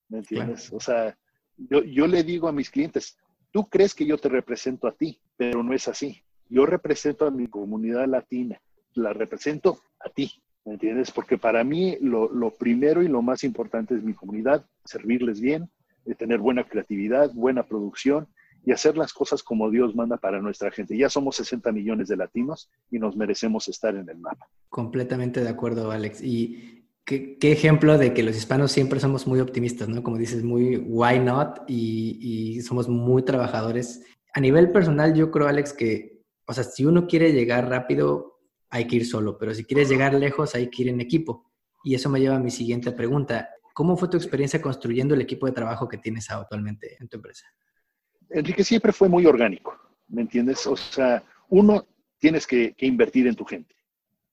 ¿me 0.08 0.18
entiendes? 0.18 0.72
O 0.72 0.80
sea, 0.80 1.16
yo, 1.56 1.82
yo 1.82 2.06
le 2.06 2.22
digo 2.22 2.48
a 2.48 2.52
mis 2.52 2.70
clientes, 2.70 3.16
tú 3.50 3.66
crees 3.68 3.94
que 3.94 4.04
yo 4.04 4.18
te 4.18 4.28
represento 4.28 4.86
a 4.86 4.92
ti, 4.92 5.18
pero 5.36 5.62
no 5.62 5.72
es 5.72 5.88
así. 5.88 6.22
Yo 6.50 6.66
represento 6.66 7.26
a 7.26 7.30
mi 7.30 7.46
comunidad 7.46 8.06
latina, 8.06 8.60
la 8.94 9.12
represento 9.12 9.80
a 10.00 10.10
ti, 10.10 10.43
¿me 10.64 10.74
entiendes? 10.74 11.10
Porque 11.10 11.38
para 11.38 11.62
mí 11.64 11.96
lo, 12.00 12.50
primero 12.58 13.02
y 13.02 13.08
lo 13.08 13.22
más 13.22 13.44
importante 13.44 13.94
es 13.94 14.02
mi 14.02 14.14
comunidad, 14.14 14.64
servirles 14.84 15.40
bien, 15.40 15.70
eh, 16.06 16.14
tener 16.14 16.38
buena 16.38 16.64
creatividad, 16.64 17.32
buena 17.34 17.64
producción 17.64 18.28
y 18.64 18.72
hacer 18.72 18.96
las 18.96 19.12
cosas 19.12 19.42
como 19.42 19.70
Dios 19.70 19.94
manda 19.94 20.16
para 20.16 20.40
nuestra 20.40 20.70
gente. 20.70 20.96
Ya 20.96 21.10
somos 21.10 21.36
60 21.36 21.70
millones 21.72 22.08
de 22.08 22.16
latinos 22.16 22.70
y 22.90 22.98
nos 22.98 23.14
merecemos 23.16 23.68
estar 23.68 23.94
en 23.94 24.08
el 24.08 24.18
mapa. 24.18 24.46
Completamente 24.70 25.42
de 25.42 25.50
acuerdo, 25.50 25.90
Alex. 25.90 26.22
Y 26.22 26.86
qué, 27.04 27.36
ejemplo 27.42 27.98
de 27.98 28.14
que 28.14 28.22
los 28.22 28.34
hispanos 28.34 28.72
siempre 28.72 29.00
somos 29.00 29.26
muy 29.26 29.40
optimistas, 29.40 29.88
¿no? 29.90 30.02
Como 30.02 30.16
dices, 30.16 30.42
muy 30.42 30.78
why 30.78 31.18
not 31.18 31.60
y, 31.68 32.18
y 32.56 32.62
somos 32.62 32.88
muy 32.88 33.22
trabajadores. 33.22 34.02
A 34.32 34.40
nivel 34.40 34.72
personal, 34.72 35.14
yo 35.14 35.30
creo, 35.30 35.46
Alex, 35.46 35.74
que, 35.74 36.22
o 36.46 36.54
sea, 36.54 36.64
si 36.64 36.86
uno 36.86 37.06
quiere 37.06 37.32
llegar 37.32 37.68
rápido, 37.68 38.33
hay 38.74 38.88
que 38.88 38.96
ir 38.96 39.06
solo, 39.06 39.38
pero 39.38 39.54
si 39.54 39.64
quieres 39.64 39.88
llegar 39.88 40.14
lejos, 40.14 40.56
hay 40.56 40.68
que 40.68 40.82
ir 40.82 40.88
en 40.88 41.00
equipo. 41.00 41.48
Y 41.84 41.94
eso 41.94 42.10
me 42.10 42.18
lleva 42.18 42.34
a 42.34 42.40
mi 42.40 42.50
siguiente 42.50 42.90
pregunta. 42.90 43.48
¿Cómo 43.72 43.96
fue 43.96 44.08
tu 44.08 44.16
experiencia 44.16 44.60
construyendo 44.60 45.14
el 45.14 45.20
equipo 45.20 45.46
de 45.46 45.52
trabajo 45.52 45.86
que 45.86 45.96
tienes 45.96 46.28
actualmente 46.28 46.96
en 46.98 47.06
tu 47.06 47.18
empresa? 47.18 47.46
Enrique, 48.30 48.64
siempre 48.64 48.92
fue 48.92 49.08
muy 49.08 49.26
orgánico, 49.26 49.78
¿me 50.08 50.22
entiendes? 50.22 50.66
O 50.66 50.76
sea, 50.76 51.22
uno, 51.50 51.86
tienes 52.18 52.48
que, 52.48 52.74
invertir 52.78 53.28
en 53.28 53.36
tu 53.36 53.44
gente. 53.44 53.76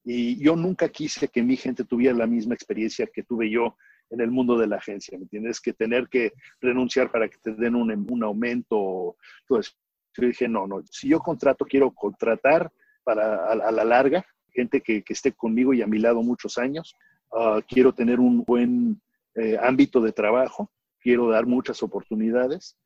Y 0.04 0.44
yo 0.44 0.56
nunca 0.56 0.90
quise 0.90 1.28
que 1.28 1.44
mi 1.44 1.56
gente 1.56 1.84
tuviera 1.84 2.18
la 2.18 2.26
misma 2.26 2.56
experiencia 2.56 3.06
que 3.14 3.22
tuve 3.22 3.48
yo 3.48 3.78
en 4.10 4.22
el 4.22 4.32
mundo 4.32 4.58
de 4.58 4.66
la 4.66 4.78
agencia, 4.78 5.20
¿me 5.20 5.26
entiendes? 5.26 5.62
Que 5.62 5.74
tener 5.74 6.10
que 6.10 6.34
renunciar 6.60 7.12
para 7.12 7.30
que 7.30 7.38
te 7.38 7.54
den 7.54 7.76
un, 7.76 7.92
un 8.10 8.24
aumento. 8.24 9.18
Entonces, 9.42 9.78
yo 10.18 10.26
dije, 10.26 10.48
no, 10.48 10.66
no, 10.66 10.82
si 10.90 11.10
yo 11.10 11.20
contrato, 11.20 11.64
quiero 11.64 11.92
contratar 11.92 12.72
para 13.04 13.52
a, 13.52 13.72
la 13.72 13.84
larga, 13.84 14.26
gente 14.50 14.82
que, 14.82 15.04
esté 15.08 15.32
conmigo 15.32 15.74
y 15.74 15.82
a 15.82 15.88
mi 15.88 16.00
lado 16.00 16.22
muchos 16.22 16.58
años. 16.58 16.96
Ah, 17.32 17.62
quiero 17.68 17.94
tener 17.94 18.20
un 18.20 18.44
buen 18.44 19.02
eh, 19.36 19.58
ámbito 19.62 20.02
de 20.02 20.12
trabajo, 20.12 20.72
quiero 21.00 21.30
dar 21.30 21.46
muchas 21.46 21.82
oportunidades, 21.84 22.78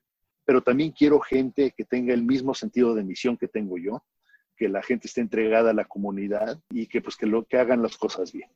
pero 0.45 0.61
también 0.61 0.91
quiero 0.91 1.19
gente 1.19 1.73
que 1.75 1.85
tenga 1.85 2.13
el 2.13 2.23
mismo 2.23 2.53
sentido 2.53 2.93
de 2.93 3.03
misión 3.03 3.37
que 3.37 3.47
tengo 3.47 3.77
yo, 3.77 4.03
que 4.55 4.69
la 4.69 4.81
gente 4.81 5.07
esté 5.07 5.21
entregada 5.21 5.71
a 5.71 5.73
la 5.73 5.85
comunidad 5.85 6.59
y 6.69 6.87
que 6.87 7.01
pues 7.01 7.15
que 7.15 7.25
lo 7.25 7.45
que 7.45 7.57
hagan 7.57 7.81
las 7.81 7.97
cosas 7.97 8.31
bien. 8.31 8.49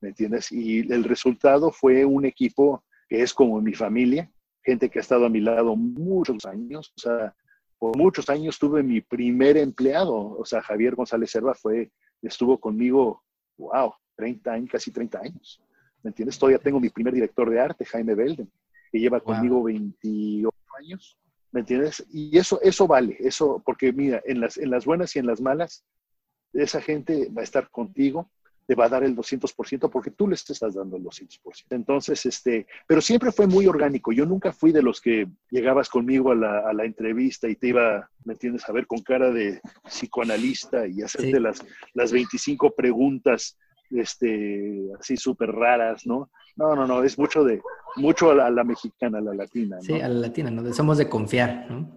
¿Me 0.00 0.10
entiendes? 0.10 0.52
Y 0.52 0.80
el 0.92 1.04
resultado 1.04 1.70
fue 1.70 2.04
un 2.04 2.24
equipo 2.24 2.84
que 3.08 3.22
es 3.22 3.32
como 3.32 3.60
mi 3.60 3.72
familia, 3.72 4.30
gente 4.62 4.90
que 4.90 4.98
ha 4.98 5.02
estado 5.02 5.26
a 5.26 5.30
mi 5.30 5.40
lado 5.40 5.76
muchos 5.76 6.44
años, 6.44 6.92
o 6.96 7.00
sea, 7.00 7.34
por 7.82 7.96
muchos 7.96 8.30
años 8.30 8.60
tuve 8.60 8.80
mi 8.84 9.00
primer 9.00 9.56
empleado, 9.56 10.14
o 10.14 10.44
sea, 10.44 10.62
Javier 10.62 10.94
González 10.94 11.32
Serva 11.32 11.52
fue, 11.52 11.90
estuvo 12.22 12.60
conmigo, 12.60 13.24
wow, 13.58 13.92
30 14.14 14.52
años, 14.52 14.70
casi 14.70 14.92
30 14.92 15.18
años. 15.18 15.60
¿Me 16.00 16.10
entiendes? 16.10 16.38
Todavía 16.38 16.60
tengo 16.60 16.78
mi 16.78 16.90
primer 16.90 17.12
director 17.12 17.50
de 17.50 17.58
arte, 17.58 17.84
Jaime 17.84 18.14
Belden, 18.14 18.48
que 18.92 19.00
lleva 19.00 19.18
conmigo 19.18 19.64
28 19.64 20.56
años. 20.78 21.18
¿Me 21.50 21.58
entiendes? 21.58 22.06
Y 22.12 22.38
eso, 22.38 22.60
eso 22.62 22.86
vale, 22.86 23.16
eso, 23.18 23.60
porque 23.66 23.92
mira, 23.92 24.22
en 24.26 24.40
las, 24.40 24.58
en 24.58 24.70
las 24.70 24.84
buenas 24.84 25.16
y 25.16 25.18
en 25.18 25.26
las 25.26 25.40
malas, 25.40 25.84
esa 26.52 26.80
gente 26.80 27.30
va 27.36 27.40
a 27.40 27.44
estar 27.44 27.68
contigo, 27.68 28.30
te 28.66 28.74
va 28.74 28.86
a 28.86 28.88
dar 28.88 29.04
el 29.04 29.16
200% 29.16 29.90
porque 29.90 30.10
tú 30.10 30.28
les 30.28 30.48
estás 30.48 30.74
dando 30.74 30.96
el 30.96 31.04
200%. 31.04 31.38
Entonces, 31.70 32.24
este, 32.26 32.66
pero 32.86 33.00
siempre 33.00 33.32
fue 33.32 33.46
muy 33.46 33.66
orgánico. 33.66 34.12
Yo 34.12 34.26
nunca 34.26 34.52
fui 34.52 34.72
de 34.72 34.82
los 34.82 35.00
que 35.00 35.26
llegabas 35.50 35.88
conmigo 35.88 36.32
a 36.32 36.34
la, 36.34 36.58
a 36.60 36.72
la 36.72 36.84
entrevista 36.84 37.48
y 37.48 37.56
te 37.56 37.68
iba, 37.68 38.08
¿me 38.24 38.34
entiendes?, 38.34 38.68
a 38.68 38.72
ver 38.72 38.86
con 38.86 39.00
cara 39.02 39.30
de 39.30 39.60
psicoanalista 39.84 40.86
y 40.86 41.02
hacerte 41.02 41.40
las, 41.40 41.64
las 41.94 42.12
25 42.12 42.74
preguntas 42.74 43.56
este, 43.90 44.90
así 44.98 45.16
súper 45.16 45.50
raras, 45.50 46.06
¿no? 46.06 46.30
No, 46.56 46.74
no, 46.74 46.86
no, 46.86 47.02
es 47.02 47.18
mucho 47.18 47.44
de, 47.44 47.60
mucho 47.96 48.30
a 48.30 48.50
la, 48.50 48.64
mexicana, 48.64 49.18
a 49.18 49.20
la 49.22 49.34
latina. 49.34 49.76
¿no? 49.76 49.82
Sí, 49.82 49.94
a 50.00 50.08
la 50.08 50.20
latina, 50.20 50.50
¿no? 50.50 50.72
Somos 50.72 50.98
de 50.98 51.08
confiar, 51.08 51.70
¿no? 51.70 51.90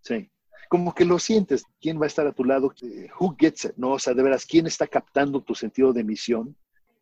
Sí. 0.00 0.30
Como 0.74 0.92
que 0.92 1.04
lo 1.04 1.20
sientes, 1.20 1.62
quién 1.80 2.00
va 2.00 2.04
a 2.04 2.08
estar 2.08 2.26
a 2.26 2.32
tu 2.32 2.42
lado, 2.42 2.74
eh, 2.82 3.06
who 3.20 3.36
gets 3.38 3.66
it, 3.66 3.74
¿no? 3.76 3.92
O 3.92 3.98
sea, 4.00 4.12
de 4.12 4.24
veras, 4.24 4.44
quién 4.44 4.66
está 4.66 4.88
captando 4.88 5.40
tu 5.40 5.54
sentido 5.54 5.92
de 5.92 6.02
misión. 6.02 6.56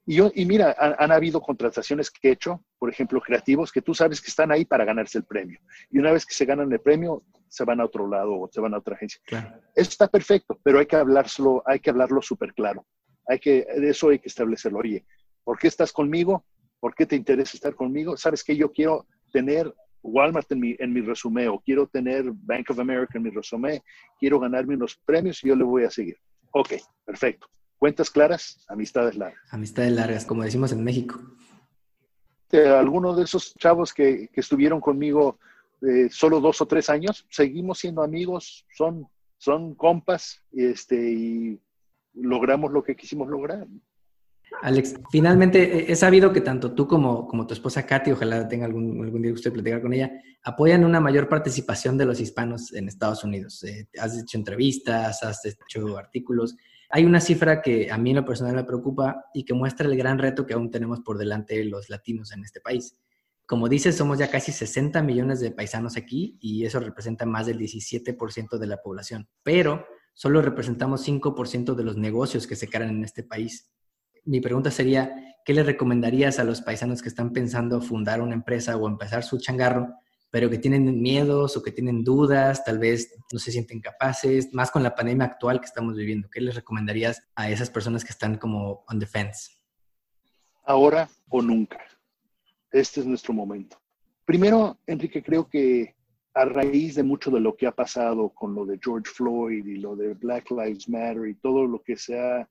Y, 0.04 0.16
yo, 0.16 0.30
y 0.34 0.44
mira, 0.44 0.76
han, 0.78 1.10
habido 1.10 1.40
contrataciones 1.40 2.10
que 2.10 2.28
he 2.28 2.32
hecho, 2.32 2.62
por 2.78 2.90
ejemplo, 2.90 3.18
creativos, 3.18 3.72
que 3.72 3.80
tú 3.80 3.94
sabes 3.94 4.20
que 4.20 4.28
están 4.28 4.52
ahí 4.52 4.66
para 4.66 4.84
ganarse 4.84 5.16
el 5.16 5.24
premio. 5.24 5.58
Y 5.90 5.98
una 5.98 6.12
vez 6.12 6.26
que 6.26 6.34
se 6.34 6.44
ganan 6.44 6.70
el 6.70 6.80
premio, 6.80 7.22
se 7.48 7.64
van 7.64 7.80
a 7.80 7.86
otro 7.86 8.06
lado 8.06 8.40
o 8.40 8.50
se 8.52 8.60
van 8.60 8.74
a 8.74 8.76
otra 8.76 8.94
agencia. 8.94 9.22
Claro. 9.24 9.58
Eso 9.74 9.88
está 9.88 10.06
perfecto, 10.06 10.60
pero 10.62 10.78
hay 10.78 10.84
que 10.84 10.96
hablarlo, 10.96 11.62
hay 11.64 11.80
que 11.80 11.88
hablarlo 11.88 12.20
súper 12.20 12.52
claro. 12.52 12.84
Hay 13.26 13.38
que, 13.38 13.66
eso 13.66 14.10
hay 14.10 14.18
que 14.18 14.28
establecerlo. 14.28 14.80
Oye, 14.80 15.06
¿por 15.44 15.58
qué 15.58 15.68
estás 15.68 15.94
conmigo? 15.94 16.44
¿Por 16.78 16.94
qué 16.94 17.06
te 17.06 17.16
interesa 17.16 17.56
estar 17.56 17.74
conmigo? 17.74 18.18
Sabes 18.18 18.44
que 18.44 18.54
yo 18.54 18.70
quiero 18.70 19.06
tener 19.32 19.74
Walmart 20.02 20.50
en 20.52 20.60
mi, 20.60 20.76
en 20.78 20.92
mi 20.92 21.00
resumen 21.00 21.48
o 21.48 21.60
quiero 21.60 21.86
tener 21.86 22.24
Bank 22.32 22.70
of 22.70 22.78
America 22.78 23.12
en 23.16 23.22
mi 23.22 23.30
resumen, 23.30 23.80
quiero 24.18 24.40
ganarme 24.40 24.74
unos 24.74 24.96
premios 25.04 25.42
y 25.44 25.48
yo 25.48 25.56
le 25.56 25.64
voy 25.64 25.84
a 25.84 25.90
seguir. 25.90 26.16
Ok, 26.52 26.74
perfecto. 27.04 27.46
Cuentas 27.78 28.10
claras, 28.10 28.64
amistades 28.68 29.16
largas. 29.16 29.40
Amistades 29.50 29.92
largas, 29.92 30.24
como 30.24 30.42
decimos 30.42 30.72
en 30.72 30.84
México. 30.84 31.20
Algunos 32.52 33.16
de 33.16 33.24
esos 33.24 33.54
chavos 33.54 33.94
que, 33.94 34.28
que 34.28 34.40
estuvieron 34.40 34.80
conmigo 34.80 35.38
eh, 35.82 36.08
solo 36.10 36.40
dos 36.40 36.60
o 36.60 36.66
tres 36.66 36.88
años, 36.88 37.26
seguimos 37.28 37.80
siendo 37.80 38.02
amigos, 38.02 38.64
son, 38.76 39.08
son 39.36 39.74
compas 39.74 40.40
este, 40.52 40.96
y 41.10 41.60
logramos 42.14 42.70
lo 42.70 42.84
que 42.84 42.94
quisimos 42.94 43.28
lograr. 43.28 43.66
Alex, 44.60 44.94
finalmente 45.10 45.90
he 45.90 45.96
sabido 45.96 46.32
que 46.32 46.40
tanto 46.40 46.72
tú 46.72 46.86
como, 46.86 47.26
como 47.26 47.46
tu 47.46 47.54
esposa 47.54 47.86
Katy, 47.86 48.12
ojalá 48.12 48.46
tenga 48.46 48.66
algún, 48.66 49.02
algún 49.02 49.22
día 49.22 49.32
usted 49.32 49.52
platicar 49.52 49.80
con 49.80 49.92
ella, 49.92 50.12
apoyan 50.42 50.84
una 50.84 51.00
mayor 51.00 51.28
participación 51.28 51.96
de 51.96 52.04
los 52.04 52.20
hispanos 52.20 52.72
en 52.72 52.88
Estados 52.88 53.24
Unidos. 53.24 53.64
Eh, 53.64 53.88
has 53.98 54.18
hecho 54.18 54.38
entrevistas, 54.38 55.22
has 55.22 55.44
hecho 55.44 55.96
artículos. 55.96 56.56
Hay 56.90 57.04
una 57.04 57.20
cifra 57.20 57.62
que 57.62 57.90
a 57.90 57.96
mí 57.96 58.10
en 58.10 58.16
lo 58.16 58.24
personal 58.24 58.54
me 58.54 58.64
preocupa 58.64 59.24
y 59.32 59.44
que 59.44 59.54
muestra 59.54 59.88
el 59.88 59.96
gran 59.96 60.18
reto 60.18 60.46
que 60.46 60.54
aún 60.54 60.70
tenemos 60.70 61.00
por 61.00 61.16
delante 61.16 61.64
los 61.64 61.88
latinos 61.88 62.32
en 62.32 62.44
este 62.44 62.60
país. 62.60 62.98
Como 63.46 63.68
dices, 63.68 63.96
somos 63.96 64.18
ya 64.18 64.30
casi 64.30 64.52
60 64.52 65.02
millones 65.02 65.40
de 65.40 65.50
paisanos 65.50 65.96
aquí 65.96 66.38
y 66.40 66.64
eso 66.64 66.80
representa 66.80 67.26
más 67.26 67.46
del 67.46 67.58
17% 67.58 68.58
de 68.58 68.66
la 68.66 68.76
población. 68.80 69.28
Pero 69.42 69.84
solo 70.14 70.42
representamos 70.42 71.06
5% 71.06 71.74
de 71.74 71.84
los 71.84 71.96
negocios 71.96 72.46
que 72.46 72.56
se 72.56 72.68
crean 72.68 72.90
en 72.90 73.04
este 73.04 73.22
país. 73.22 73.72
Mi 74.24 74.40
pregunta 74.40 74.70
sería, 74.70 75.36
¿qué 75.44 75.52
le 75.52 75.62
recomendarías 75.64 76.38
a 76.38 76.44
los 76.44 76.60
paisanos 76.60 77.02
que 77.02 77.08
están 77.08 77.32
pensando 77.32 77.80
fundar 77.80 78.20
una 78.20 78.34
empresa 78.34 78.76
o 78.76 78.86
empezar 78.86 79.24
su 79.24 79.38
changarro, 79.38 79.94
pero 80.30 80.48
que 80.48 80.58
tienen 80.58 81.02
miedos 81.02 81.56
o 81.56 81.62
que 81.62 81.72
tienen 81.72 82.04
dudas, 82.04 82.64
tal 82.64 82.78
vez 82.78 83.14
no 83.32 83.38
se 83.38 83.50
sienten 83.50 83.80
capaces, 83.80 84.54
más 84.54 84.70
con 84.70 84.82
la 84.82 84.94
pandemia 84.94 85.26
actual 85.26 85.60
que 85.60 85.66
estamos 85.66 85.96
viviendo? 85.96 86.28
¿Qué 86.30 86.40
les 86.40 86.54
recomendarías 86.54 87.22
a 87.34 87.50
esas 87.50 87.68
personas 87.68 88.04
que 88.04 88.12
están 88.12 88.38
como 88.38 88.84
on 88.88 89.00
the 89.00 89.06
fence? 89.06 89.50
Ahora 90.64 91.08
o 91.28 91.42
nunca. 91.42 91.78
Este 92.70 93.00
es 93.00 93.06
nuestro 93.06 93.34
momento. 93.34 93.76
Primero, 94.24 94.78
Enrique, 94.86 95.22
creo 95.22 95.48
que 95.48 95.96
a 96.34 96.44
raíz 96.44 96.94
de 96.94 97.02
mucho 97.02 97.30
de 97.30 97.40
lo 97.40 97.56
que 97.56 97.66
ha 97.66 97.72
pasado 97.72 98.30
con 98.30 98.54
lo 98.54 98.64
de 98.64 98.78
George 98.82 99.10
Floyd 99.12 99.66
y 99.66 99.78
lo 99.78 99.96
de 99.96 100.14
Black 100.14 100.50
Lives 100.50 100.88
Matter 100.88 101.26
y 101.28 101.34
todo 101.34 101.66
lo 101.66 101.82
que 101.82 101.96
se 101.96 102.18
ha 102.18 102.48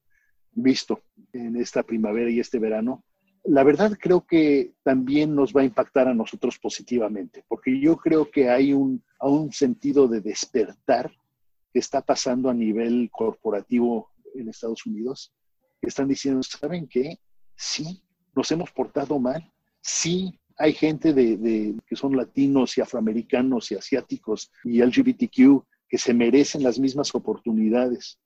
visto 0.53 1.01
en 1.33 1.55
esta 1.55 1.83
primavera 1.83 2.29
y 2.29 2.39
este 2.39 2.59
verano, 2.59 3.03
la 3.43 3.63
verdad 3.63 3.97
creo 3.99 4.25
que 4.25 4.73
también 4.83 5.33
nos 5.33 5.53
va 5.53 5.61
a 5.61 5.65
impactar 5.65 6.07
a 6.07 6.13
nosotros 6.13 6.59
positivamente, 6.59 7.43
porque 7.47 7.79
yo 7.79 7.97
creo 7.97 8.29
que 8.29 8.49
hay 8.49 8.73
un, 8.73 9.03
un 9.19 9.51
sentido 9.51 10.07
de 10.07 10.21
despertar 10.21 11.11
que 11.73 11.79
está 11.79 12.01
pasando 12.01 12.49
a 12.49 12.53
nivel 12.53 13.09
corporativo 13.11 14.09
en 14.35 14.49
Estados 14.49 14.85
Unidos, 14.85 15.33
que 15.81 15.87
están 15.87 16.07
diciendo, 16.07 16.43
¿saben 16.43 16.87
qué? 16.87 17.17
Sí, 17.55 18.03
nos 18.35 18.51
hemos 18.51 18.71
portado 18.71 19.19
mal, 19.19 19.51
sí, 19.81 20.39
hay 20.57 20.73
gente 20.73 21.13
de, 21.13 21.75
que 21.87 21.95
son 21.95 22.15
latinos 22.15 22.77
y 22.77 22.81
afroamericanos 22.81 23.71
y 23.71 23.75
asiáticos 23.75 24.51
y 24.63 24.81
LGBTQ 24.81 25.63
que 25.89 25.97
se 25.97 26.13
merecen 26.13 26.63
las 26.63 26.77
mismas 26.79 27.13
oportunidades. 27.15 28.19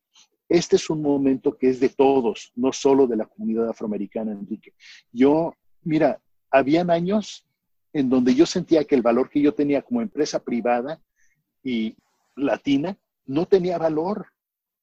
Este 0.47 0.75
es 0.75 0.89
un 0.89 1.01
momento 1.01 1.57
que 1.57 1.69
es 1.69 1.79
de 1.79 1.89
todos, 1.89 2.51
no 2.55 2.71
solo 2.71 3.07
de 3.07 3.17
la 3.17 3.25
comunidad 3.25 3.69
afroamericana, 3.69 4.31
Enrique. 4.31 4.73
Yo, 5.11 5.53
mira, 5.81 6.21
habían 6.51 6.89
años 6.89 7.45
en 7.93 8.09
donde 8.09 8.35
yo 8.35 8.45
sentía 8.45 8.83
que 8.83 8.95
el 8.95 9.01
valor 9.01 9.29
que 9.29 9.41
yo 9.41 9.53
tenía 9.53 9.81
como 9.81 10.01
empresa 10.01 10.39
privada 10.39 11.01
y 11.63 11.95
latina 12.35 12.97
no 13.25 13.45
tenía 13.45 13.77
valor 13.77 14.27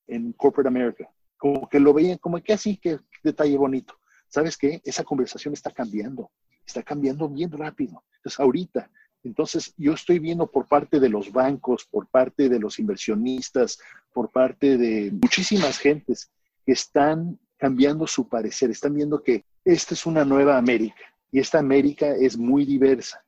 en 0.07 0.33
Corporate 0.33 0.68
America. 0.68 1.11
Como 1.37 1.68
que 1.68 1.79
lo 1.79 1.92
veían 1.92 2.18
como 2.18 2.42
que 2.42 2.53
así, 2.53 2.77
que 2.77 2.98
detalle 3.22 3.57
bonito. 3.57 3.94
¿Sabes 4.29 4.57
qué? 4.57 4.81
Esa 4.85 5.05
conversación 5.05 5.55
está 5.55 5.70
cambiando 5.70 6.31
está 6.66 6.83
cambiando 6.83 7.29
bien 7.29 7.51
rápido. 7.51 8.03
Entonces, 8.16 8.40
ahorita, 8.40 8.90
entonces 9.25 9.73
yo 9.77 9.93
estoy 9.93 10.19
viendo 10.19 10.51
por 10.51 10.67
parte 10.67 10.99
de 10.99 11.09
los 11.09 11.33
bancos, 11.33 11.85
por 11.85 12.09
parte 12.09 12.49
de 12.49 12.59
los 12.59 12.79
inversionistas, 12.79 13.79
por 14.13 14.31
parte 14.31 14.77
de 14.77 15.11
muchísimas 15.13 15.79
gentes 15.79 16.31
que 16.67 16.73
están 16.73 17.39
cambiando 17.57 18.07
su 18.07 18.29
parecer, 18.29 18.71
están 18.71 18.95
viendo 18.95 19.23
que 19.23 19.45
esta 19.65 19.95
es 19.95 20.07
una 20.07 20.25
nueva 20.25 20.57
América 20.57 21.03
y 21.31 21.39
esta 21.39 21.59
América 21.59 22.15
es 22.15 22.37
muy 22.37 22.65
diversa. 22.65 23.25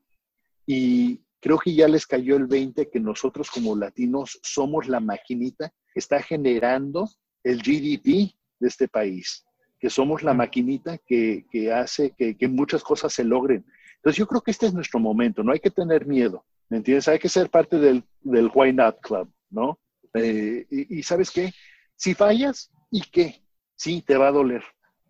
Y 0.67 1.21
creo 1.41 1.59
que 1.59 1.75
ya 1.75 1.87
les 1.87 2.07
cayó 2.07 2.37
el 2.37 2.47
20 2.47 2.91
que 2.91 3.01
nosotros 3.01 3.51
como 3.51 3.77
latinos 3.77 4.41
somos 4.43 4.89
la 4.89 5.01
maquinita 5.01 5.73
que 5.93 6.01
está 6.01 6.21
generando 6.23 7.09
el 7.45 7.59
GDP 7.59 8.35
de 8.59 8.69
este 8.69 8.89
país 8.89 9.45
que 9.85 9.91
somos 9.91 10.23
la 10.23 10.33
maquinita 10.33 10.97
que, 10.97 11.45
que 11.51 11.71
hace 11.71 12.13
que, 12.17 12.39
que, 12.39 12.49
muchas 12.49 12.83
cosas 12.83 13.13
se 13.13 13.23
logren. 13.23 13.67
Entonces 14.05 14.19
yo 14.19 14.27
creo 14.27 14.43
que 14.43 14.51
este 14.51 14.67
es 14.67 14.75
nuestro 14.75 15.01
momento, 15.01 15.43
no 15.43 15.53
hay 15.53 15.61
que 15.61 15.71
tener 15.71 16.07
miedo, 16.07 16.45
¿me 16.69 16.77
entiendes? 16.77 17.09
Hay 17.09 17.19
que 17.19 17.31
ser 17.31 17.49
parte 17.49 17.79
del, 17.79 18.05
del 18.21 18.51
Why 18.55 18.75
Not 18.75 19.01
Club, 19.01 19.33
¿no? 19.49 19.79
Eh, 20.13 20.67
y, 20.71 20.99
y, 20.99 21.03
sabes 21.03 21.31
qué, 21.31 21.55
si 21.97 22.13
fallas, 22.13 22.71
¿y 22.91 23.01
qué? 23.01 23.43
Sí, 23.77 24.03
te 24.07 24.19
va 24.19 24.29
a 24.29 24.33
doler, 24.33 24.63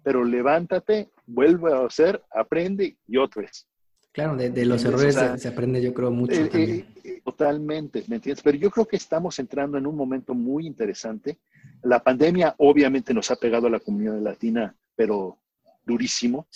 pero 0.05 0.25
levántate, 0.25 1.11
vuelve 1.27 1.73
a 1.73 1.85
hacer, 1.85 2.23
aprende 2.33 2.97
y 3.09 3.17
otra 3.17 3.43
vez. 3.43 3.67
Claro, 4.13 4.37
de, 4.37 4.51
de 4.51 4.65
los 4.65 4.85
errores 4.85 5.17
se, 5.39 5.49
aprende 5.49 5.83
yo 5.83 5.93
creo 5.93 6.13
mucho 6.13 6.41
eh, 6.41 6.47
también. 6.47 6.87
Eh, 7.03 7.21
totalmente, 7.25 8.05
¿me 8.07 8.17
entiendes? 8.17 8.45
Pero 8.45 8.57
yo 8.57 8.71
creo 8.71 8.87
que 8.87 8.95
estamos 8.95 9.41
entrando 9.41 9.77
en 9.77 9.89
un 9.89 9.97
momento 9.97 10.35
muy 10.35 10.69
interesante 10.69 11.37
la 11.83 12.03
pandemia 12.03 12.55
obviamente 12.59 13.15
nos 13.15 13.31
ha 13.31 13.37
pegado 13.37 13.67
a 13.67 13.71
la 13.71 13.81
comunidad 13.81 14.21
latina, 14.21 14.75
pero 14.97 15.39
durísimo. 15.85 16.47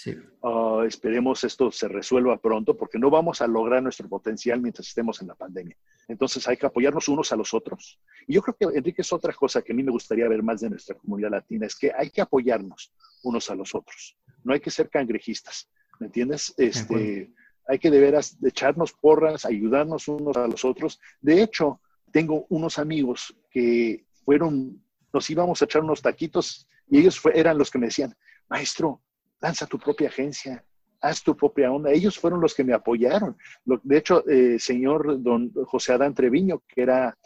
Ah, 0.43 0.85
esperemos 0.87 1.45
esto 1.45 1.71
se 1.71 1.89
resuelva 1.89 2.39
pronto 2.39 2.77
porque 2.77 2.99
no 2.99 3.11
vamos 3.11 3.41
a 3.41 3.47
lograr 3.47 3.83
nuestro 3.83 4.09
potencial 4.09 4.61
mientras 4.61 4.89
estemos 4.89 5.21
en 5.21 5.29
la 5.29 5.35
pandemia. 5.35 5.77
Entonces 6.07 6.47
hay 6.49 6.57
que 6.57 6.67
apoyarnos 6.67 7.09
unos 7.09 7.33
a 7.33 7.37
los 7.37 7.53
otros. 7.53 8.01
Y 8.27 8.35
yo 8.35 8.43
creo 8.43 8.57
que, 8.57 8.79
Enrique, 8.79 9.03
es 9.03 9.13
otra 9.13 9.33
cosa 9.33 9.63
que 9.63 9.73
a 9.73 9.75
mí 9.75 9.83
me 9.83 9.93
gustaría 9.93 10.29
ver 10.29 10.43
más 10.43 10.61
de 10.61 10.71
nuestra 10.71 10.97
comunidad 10.97 11.31
latina, 11.31 11.67
es 11.67 11.77
que 11.77 11.93
hay 11.97 12.11
que 12.11 12.21
apoyarnos 12.21 12.93
unos 13.23 13.51
a 13.51 13.55
los 13.55 13.75
otros. 13.75 14.17
No 14.45 14.55
hay 14.55 14.61
que 14.61 14.71
ser 14.71 14.89
cangrejistas, 14.89 15.69
¿me 16.01 16.07
entiendes? 16.07 16.55
Este, 16.57 17.31
hay 17.67 17.79
que 17.79 17.91
de 17.91 18.01
veras 18.01 18.39
echarnos 18.43 18.93
porras, 18.93 19.45
ayudarnos 19.45 20.09
unos 20.09 20.37
a 20.37 20.47
los 20.47 20.65
otros. 20.65 20.99
De 21.21 21.43
hecho, 21.43 21.81
tengo 22.11 22.47
unos 22.49 22.79
amigos 22.79 23.37
que 23.51 24.07
fueron, 24.25 24.83
nos 25.13 25.29
íbamos 25.29 25.61
a 25.61 25.67
echar 25.67 25.83
unos 25.83 26.01
taquitos 26.01 26.67
y 26.89 27.01
ellos 27.01 27.21
eran 27.35 27.59
los 27.59 27.71
que 27.71 27.79
me 27.79 27.87
decían, 27.87 28.17
maestro, 28.49 29.03
lanza 29.41 29.67
tu 29.67 29.79
propia 29.79 30.09
agencia, 30.09 30.65
haz 31.01 31.23
tu 31.23 31.37
propia 31.37 31.71
onda. 31.71 31.91
Ellos 31.91 32.19
fueron 32.19 32.41
los 32.41 32.55
que 32.55 32.65
me 32.65 32.73
apoyaron. 32.73 33.37
de 33.65 33.97
hecho, 33.97 34.27
eh, 34.29 34.59
señor 34.59 35.23
don 35.23 35.53
José 35.65 35.93
Adán 35.93 36.15
Treviño, 36.15 36.63
que 36.67 36.83
era, 36.83 37.17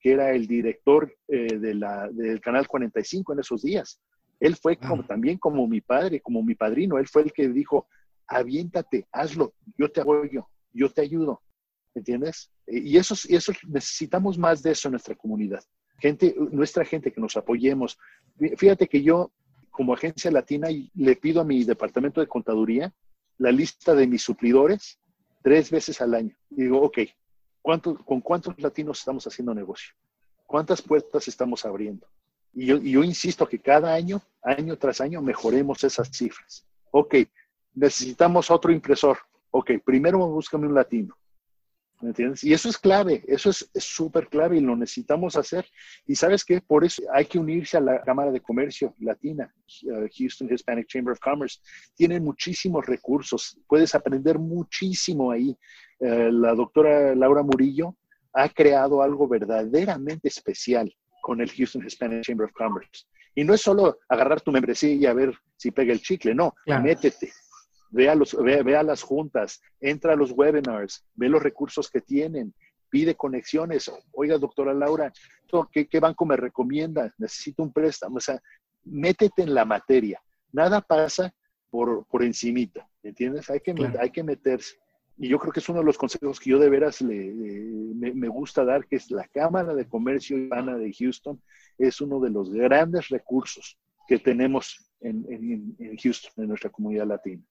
que 0.00 0.12
era 0.12 0.32
el 0.32 0.46
director 0.46 1.14
eh, 1.28 1.58
de 1.58 1.74
la, 1.74 2.08
del 2.10 2.40
Canal 2.40 2.66
45 2.66 3.32
en 3.32 3.40
esos 3.40 3.62
días, 3.62 4.00
él 4.40 4.56
fue 4.56 4.76
como, 4.76 5.04
también 5.04 5.38
como 5.38 5.66
mi 5.68 5.80
padre, 5.80 6.20
como 6.20 6.42
mi 6.42 6.54
padrino. 6.56 6.98
Él 6.98 7.06
fue 7.06 7.22
el 7.22 7.32
que 7.32 7.48
dijo, 7.48 7.86
aviéntate, 8.26 9.06
hazlo, 9.12 9.54
yo 9.78 9.90
te 9.90 10.00
apoyo, 10.00 10.48
yo 10.72 10.90
te 10.90 11.02
ayudo. 11.02 11.40
¿Entiendes? 11.94 12.50
Eh, 12.66 12.80
y 12.84 12.96
eso, 12.96 13.14
y 13.28 13.36
eso 13.36 13.52
necesitamos 13.68 14.36
más 14.38 14.62
de 14.62 14.72
eso 14.72 14.88
en 14.88 14.92
nuestra 14.92 15.14
comunidad. 15.14 15.62
Gente, 15.98 16.34
nuestra 16.50 16.84
gente 16.84 17.12
que 17.12 17.20
nos 17.20 17.36
apoyemos. 17.36 17.96
Fíjate 18.56 18.88
que 18.88 19.02
yo, 19.02 19.30
como 19.72 19.94
agencia 19.94 20.30
latina, 20.30 20.68
le 20.94 21.16
pido 21.16 21.40
a 21.40 21.44
mi 21.44 21.64
departamento 21.64 22.20
de 22.20 22.28
contaduría 22.28 22.92
la 23.38 23.50
lista 23.50 23.94
de 23.94 24.06
mis 24.06 24.22
suplidores 24.22 25.00
tres 25.42 25.70
veces 25.70 26.00
al 26.00 26.14
año. 26.14 26.36
Digo, 26.50 26.80
ok, 26.82 26.98
¿con 27.60 28.20
cuántos 28.20 28.56
latinos 28.60 29.00
estamos 29.00 29.26
haciendo 29.26 29.54
negocio? 29.54 29.92
¿Cuántas 30.46 30.82
puertas 30.82 31.26
estamos 31.26 31.64
abriendo? 31.64 32.06
Y 32.52 32.66
yo, 32.66 32.76
y 32.76 32.92
yo 32.92 33.02
insisto 33.02 33.48
que 33.48 33.58
cada 33.58 33.94
año, 33.94 34.20
año 34.42 34.76
tras 34.76 35.00
año, 35.00 35.22
mejoremos 35.22 35.82
esas 35.82 36.10
cifras. 36.10 36.66
Ok, 36.90 37.16
necesitamos 37.74 38.50
otro 38.50 38.70
impresor. 38.70 39.18
Ok, 39.50 39.72
primero 39.84 40.18
búscame 40.18 40.66
un 40.66 40.74
latino. 40.74 41.16
¿Me 42.02 42.08
entiendes? 42.08 42.42
Y 42.42 42.52
eso 42.52 42.68
es 42.68 42.76
clave, 42.78 43.22
eso 43.28 43.50
es 43.50 43.70
súper 43.74 44.26
clave 44.26 44.56
y 44.56 44.60
lo 44.60 44.76
necesitamos 44.76 45.36
hacer. 45.36 45.64
Y 46.04 46.16
sabes 46.16 46.44
qué, 46.44 46.60
por 46.60 46.84
eso 46.84 47.00
hay 47.14 47.26
que 47.26 47.38
unirse 47.38 47.76
a 47.76 47.80
la 47.80 48.02
Cámara 48.02 48.32
de 48.32 48.40
Comercio 48.40 48.92
Latina, 48.98 49.54
uh, 49.84 50.08
Houston 50.18 50.52
Hispanic 50.52 50.88
Chamber 50.88 51.12
of 51.12 51.20
Commerce. 51.20 51.60
Tienen 51.94 52.24
muchísimos 52.24 52.84
recursos, 52.86 53.56
puedes 53.68 53.94
aprender 53.94 54.40
muchísimo 54.40 55.30
ahí. 55.30 55.56
Uh, 56.00 56.32
la 56.32 56.54
doctora 56.54 57.14
Laura 57.14 57.44
Murillo 57.44 57.96
ha 58.32 58.48
creado 58.48 59.00
algo 59.00 59.28
verdaderamente 59.28 60.26
especial 60.26 60.92
con 61.22 61.40
el 61.40 61.52
Houston 61.52 61.86
Hispanic 61.86 62.22
Chamber 62.22 62.46
of 62.46 62.52
Commerce. 62.52 63.04
Y 63.36 63.44
no 63.44 63.54
es 63.54 63.60
solo 63.60 63.98
agarrar 64.08 64.40
tu 64.40 64.50
membresía 64.50 64.92
y 64.92 65.06
a 65.06 65.14
ver 65.14 65.32
si 65.56 65.70
pega 65.70 65.92
el 65.92 66.02
chicle, 66.02 66.34
no, 66.34 66.52
métete, 66.66 67.32
ve 67.92 68.08
a, 68.08 68.14
los, 68.14 68.34
ve, 68.34 68.62
las 68.82 69.02
juntas, 69.02 69.62
entra 69.80 70.14
a 70.14 70.16
los 70.16 70.32
webinars, 70.32 71.04
ve 71.14 71.28
los 71.28 71.42
recursos 71.42 71.90
que 71.90 72.00
tienen, 72.00 72.54
pide 72.88 73.14
conexiones. 73.14 73.90
Oiga, 74.12 74.38
doctora 74.38 74.74
Laura, 74.74 75.12
¿qué, 75.70 75.86
qué 75.86 76.00
banco 76.00 76.24
me 76.24 76.36
recomienda? 76.36 77.12
Necesito 77.18 77.62
un 77.62 77.72
préstamo. 77.72 78.16
O 78.16 78.20
sea, 78.20 78.40
métete 78.84 79.42
en 79.42 79.54
la 79.54 79.64
materia. 79.64 80.20
Nada 80.52 80.80
pasa 80.80 81.32
por, 81.70 82.06
por 82.06 82.22
encimita, 82.22 82.88
¿entiendes? 83.02 83.48
Hay 83.50 83.60
que, 83.60 83.74
hay 84.00 84.10
que 84.10 84.22
meterse. 84.22 84.76
Y 85.18 85.28
yo 85.28 85.38
creo 85.38 85.52
que 85.52 85.60
es 85.60 85.68
uno 85.68 85.80
de 85.80 85.84
los 85.84 85.98
consejos 85.98 86.40
que 86.40 86.50
yo 86.50 86.58
de 86.58 86.70
veras 86.70 87.02
le, 87.02 87.32
me, 87.94 88.28
gusta 88.28 88.64
dar, 88.64 88.86
que 88.86 88.96
es 88.96 89.10
la 89.10 89.28
Cámara 89.28 89.74
de 89.74 89.86
Comercio 89.86 90.38
Hispana 90.38 90.76
de 90.76 90.92
Houston, 90.92 91.40
es 91.76 92.00
uno 92.00 92.18
de 92.20 92.30
los 92.30 92.50
grandes 92.50 93.08
recursos 93.10 93.78
que 94.08 94.18
tenemos 94.18 94.90
en, 95.00 95.24
en, 95.28 95.76
en 95.78 95.96
Houston, 95.98 96.32
en 96.38 96.48
nuestra 96.48 96.70
comunidad 96.70 97.06
latina. 97.06 97.42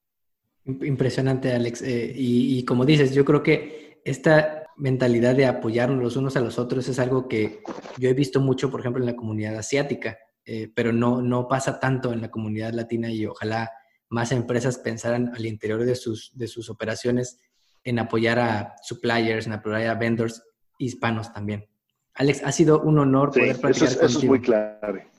Impresionante, 0.66 1.54
Alex. 1.54 1.82
Eh, 1.82 2.14
y, 2.16 2.64
como 2.66 2.86
dices, 2.86 3.14
yo 3.14 3.26
creo 3.26 3.42
que 3.42 4.02
esta 4.06 4.64
mentalidad 4.78 5.36
de 5.36 5.46
apoyarnos 5.46 6.02
los 6.02 6.16
unos 6.16 6.38
a 6.38 6.42
los 6.42 6.60
otros 6.60 6.88
es 6.88 7.00
algo 7.00 7.28
que 7.28 7.62
yo 7.98 8.10
he 8.10 8.14
visto 8.14 8.40
mucho, 8.40 8.72
por 8.72 8.80
ejemplo, 8.80 9.02
en 9.02 9.08
la 9.08 9.16
comunidad 9.16 9.58
asiática, 9.58 10.18
eh, 10.46 10.72
pero 10.74 10.92
no, 10.92 11.22
no 11.22 11.48
pasa 11.48 11.80
tanto 11.80 12.14
en 12.14 12.22
la 12.22 12.32
comunidad 12.32 12.74
latina 12.74 13.12
y 13.12 13.26
ojalá 13.26 13.70
más 14.10 14.32
empresas 14.32 14.78
pensaran 14.78 15.32
al 15.36 15.46
interior 15.46 15.86
de 15.86 15.96
sus, 15.96 16.32
de 16.36 16.48
sus 16.48 16.70
operaciones 16.70 17.40
en 17.84 18.00
apoyar 18.00 18.40
a 18.40 18.76
suppliers, 18.84 19.48
en 19.48 19.54
apoyar 19.54 19.88
a 19.88 19.96
vendors 19.96 20.44
hispanos 20.78 21.32
también. 21.34 21.68
Alex, 22.16 22.44
ha 22.44 22.52
sido 22.52 22.82
un 22.82 23.00
honor 23.00 23.32
poder 23.32 23.58
platicar 23.58 23.88
eso 23.88 24.06
Eso 24.06 24.20
es 24.20 24.24
muy 24.26 24.42
clave. 24.42 25.11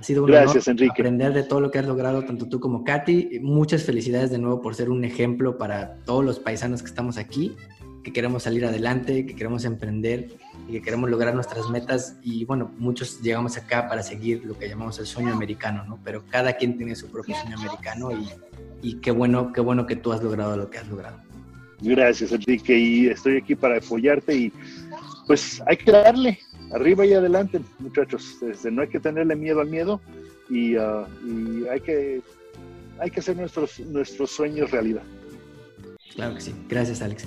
Ha 0.00 0.02
sido 0.02 0.24
un 0.24 0.30
Gracias, 0.30 0.66
honor 0.66 0.80
Enrique. 0.80 1.02
aprender 1.02 1.34
de 1.34 1.42
todo 1.42 1.60
lo 1.60 1.70
que 1.70 1.78
has 1.78 1.86
logrado, 1.86 2.24
tanto 2.24 2.48
tú 2.48 2.58
como 2.58 2.84
Katy. 2.84 3.40
Muchas 3.42 3.82
felicidades 3.82 4.30
de 4.30 4.38
nuevo 4.38 4.62
por 4.62 4.74
ser 4.74 4.88
un 4.88 5.04
ejemplo 5.04 5.58
para 5.58 5.96
todos 6.06 6.24
los 6.24 6.38
paisanos 6.40 6.80
que 6.82 6.88
estamos 6.88 7.18
aquí, 7.18 7.54
que 8.02 8.10
queremos 8.10 8.44
salir 8.44 8.64
adelante, 8.64 9.26
que 9.26 9.36
queremos 9.36 9.66
emprender 9.66 10.30
y 10.66 10.72
que 10.72 10.80
queremos 10.80 11.10
lograr 11.10 11.34
nuestras 11.34 11.68
metas. 11.68 12.16
Y 12.22 12.46
bueno, 12.46 12.70
muchos 12.78 13.20
llegamos 13.20 13.58
acá 13.58 13.88
para 13.90 14.02
seguir 14.02 14.42
lo 14.46 14.58
que 14.58 14.70
llamamos 14.70 14.98
el 14.98 15.06
sueño 15.06 15.34
americano, 15.34 15.84
¿no? 15.84 15.98
Pero 16.02 16.24
cada 16.30 16.54
quien 16.54 16.78
tiene 16.78 16.96
su 16.96 17.08
propio 17.08 17.36
sueño 17.36 17.58
americano 17.58 18.10
y, 18.10 18.26
y 18.80 18.94
qué 19.00 19.10
bueno, 19.10 19.52
qué 19.52 19.60
bueno 19.60 19.86
que 19.86 19.96
tú 19.96 20.12
has 20.12 20.22
logrado 20.22 20.56
lo 20.56 20.70
que 20.70 20.78
has 20.78 20.88
logrado. 20.88 21.20
Gracias, 21.82 22.32
Enrique, 22.32 22.78
y 22.78 23.06
estoy 23.08 23.36
aquí 23.36 23.54
para 23.54 23.76
apoyarte 23.76 24.34
y 24.34 24.52
pues 25.26 25.62
hay 25.66 25.76
que 25.76 25.92
darle, 25.92 26.38
arriba 26.72 27.06
y 27.06 27.12
adelante, 27.12 27.60
muchachos. 27.78 28.42
Este, 28.42 28.70
no 28.70 28.82
hay 28.82 28.88
que 28.88 29.00
tenerle 29.00 29.36
miedo 29.36 29.60
al 29.60 29.68
miedo 29.68 30.00
y, 30.48 30.76
uh, 30.76 31.06
y, 31.24 31.66
hay, 31.68 31.80
que, 31.80 32.22
hay 32.98 33.10
que 33.10 33.20
hacer 33.20 33.36
nuestros, 33.36 33.80
nuestros 33.80 34.30
sueños 34.30 34.70
realidad. 34.70 35.02
Claro 36.14 36.34
que 36.34 36.40
sí. 36.40 36.54
Gracias, 36.68 37.02
Alex. 37.02 37.26